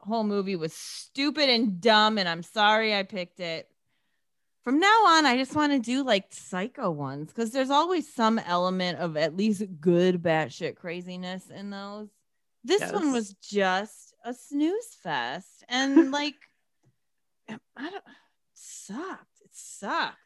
[0.06, 3.68] whole movie was stupid and dumb, and I'm sorry I picked it.
[4.64, 8.38] From now on, I just want to do like psycho ones because there's always some
[8.38, 12.08] element of at least good batshit craziness in those.
[12.64, 16.34] This one was just a snooze fest, and like,
[17.48, 18.02] I don't
[18.86, 19.40] sucked.
[19.44, 20.16] It sucked.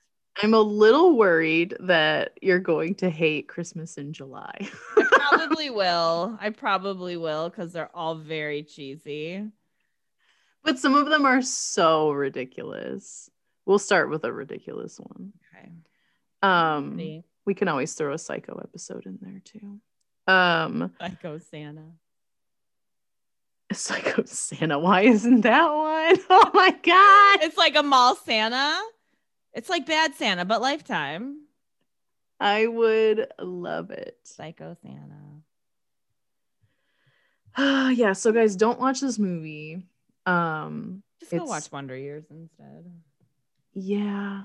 [0.42, 4.54] I'm a little worried that you're going to hate Christmas in July.
[4.96, 6.38] I probably will.
[6.40, 9.46] I probably will because they're all very cheesy.
[10.64, 13.30] But some of them are so ridiculous.
[13.66, 15.32] We'll start with a ridiculous one.
[15.54, 15.70] Okay.
[16.42, 17.24] Um Ready?
[17.46, 19.80] we can always throw a psycho episode in there too.
[20.32, 21.92] Um Psycho Santa.
[23.72, 26.18] Psycho Santa, why isn't that one?
[26.30, 27.44] Oh my god.
[27.44, 28.80] It's like a mall Santa.
[29.52, 31.42] It's like bad Santa, but lifetime.
[32.40, 34.16] I would love it.
[34.24, 35.20] Psycho Santa.
[37.94, 39.82] yeah, so guys, don't watch this movie.
[40.30, 42.90] Um Just go watch Wonder Years instead.
[43.74, 44.42] Yeah.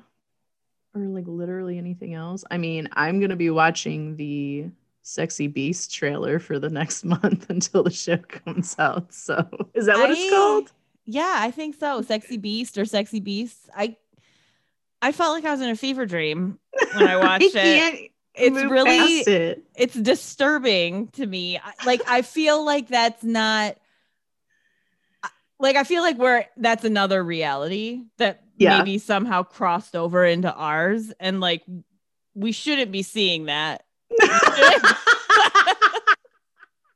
[0.93, 2.43] Or like literally anything else.
[2.49, 4.67] I mean, I'm going to be watching the
[5.01, 9.13] Sexy Beast trailer for the next month until the show comes out.
[9.13, 10.71] So, is that what I- it's called?
[11.07, 12.01] Yeah, I think so.
[12.01, 13.69] Sexy Beast or Sexy Beasts.
[13.75, 13.95] I
[15.01, 16.57] I felt like I was in a fever dream
[16.95, 18.11] when I watched it.
[18.33, 19.63] It's really it.
[19.75, 21.59] it's disturbing to me.
[21.85, 23.77] Like I feel like that's not
[25.65, 28.77] like I feel like we're that's another reality that Yeah.
[28.77, 31.63] maybe somehow crossed over into ours and like
[32.35, 33.83] we shouldn't be seeing that.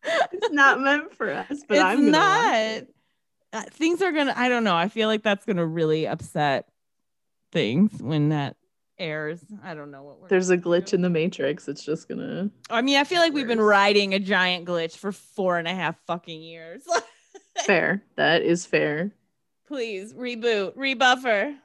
[0.03, 2.83] it's not meant for us, but it's I'm not.
[3.51, 4.33] Uh, things are gonna.
[4.35, 4.75] I don't know.
[4.75, 6.67] I feel like that's gonna really upset
[7.51, 8.55] things when that
[8.99, 9.39] airs.
[9.63, 10.27] I don't know what we're.
[10.27, 10.97] There's a glitch do.
[10.97, 11.67] in the matrix.
[11.67, 12.51] It's just gonna.
[12.69, 15.73] I mean, I feel like we've been riding a giant glitch for four and a
[15.73, 16.83] half fucking years.
[17.65, 18.03] Fair.
[18.15, 19.11] That is fair.
[19.67, 21.55] Please reboot, rebuffer.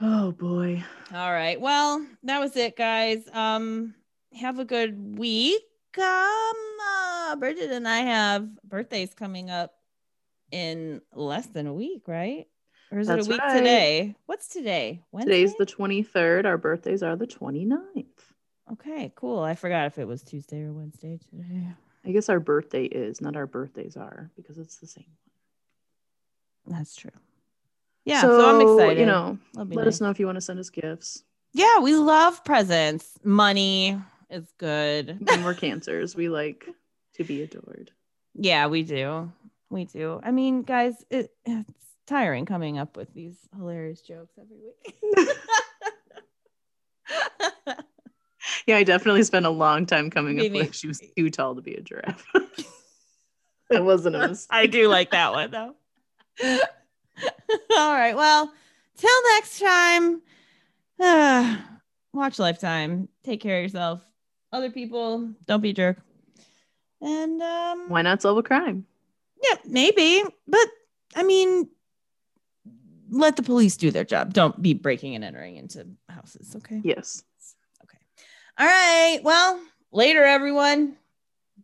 [0.00, 0.82] Oh boy.
[1.14, 1.60] All right.
[1.60, 3.26] Well, that was it, guys.
[3.32, 3.94] Um,
[4.38, 5.62] have a good week.
[5.96, 6.52] Um,
[6.88, 9.74] uh, Bridget and I have birthdays coming up
[10.50, 12.46] in less than a week, right?
[12.90, 13.56] Or is That's it a week right.
[13.58, 14.14] today?
[14.26, 15.02] What's today?
[15.12, 15.44] Wednesday?
[15.44, 16.44] Today's the 23rd.
[16.44, 18.04] Our birthdays are the 29th.
[18.72, 19.12] okay.
[19.16, 19.40] Cool.
[19.40, 21.68] I forgot if it was Tuesday or Wednesday today.
[22.06, 25.04] I guess our birthday is, not our birthdays are, because it's the same.
[26.66, 27.10] That's true.
[28.04, 28.20] Yeah.
[28.20, 28.98] So, I'm excited.
[28.98, 29.86] You know, let nice.
[29.86, 31.22] us know if you want to send us gifts.
[31.52, 33.18] Yeah, we love presents.
[33.22, 33.98] Money
[34.28, 35.20] is good.
[35.30, 36.14] Mean, we're cancers.
[36.14, 36.68] We like
[37.14, 37.90] to be adored.
[38.34, 39.32] Yeah, we do.
[39.70, 40.20] We do.
[40.22, 41.70] I mean, guys, it, it's
[42.06, 45.28] tiring coming up with these hilarious jokes every week.
[48.66, 51.60] Yeah, I definitely spent a long time coming up with she was too tall to
[51.60, 52.26] be a giraffe.
[53.70, 54.48] it wasn't a mistake.
[54.50, 55.74] I do like that one though.
[57.76, 58.16] All right.
[58.16, 58.52] Well,
[58.96, 60.22] till next time.
[61.00, 61.56] uh,
[62.12, 63.08] watch Lifetime.
[63.22, 64.02] Take care of yourself.
[64.52, 65.98] Other people, don't be a jerk.
[67.00, 68.86] And um Why not solve a crime?
[69.42, 70.22] yeah, maybe.
[70.46, 70.68] But
[71.14, 71.68] I mean,
[73.10, 74.32] let the police do their job.
[74.32, 76.54] Don't be breaking and entering into houses.
[76.56, 76.80] Okay.
[76.82, 77.22] Yes.
[78.58, 79.20] All right.
[79.22, 79.60] Well,
[79.92, 80.96] later, everyone.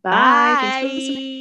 [0.03, 0.57] Bye.
[0.61, 1.15] Thanks for listening.
[1.17, 1.40] Bye.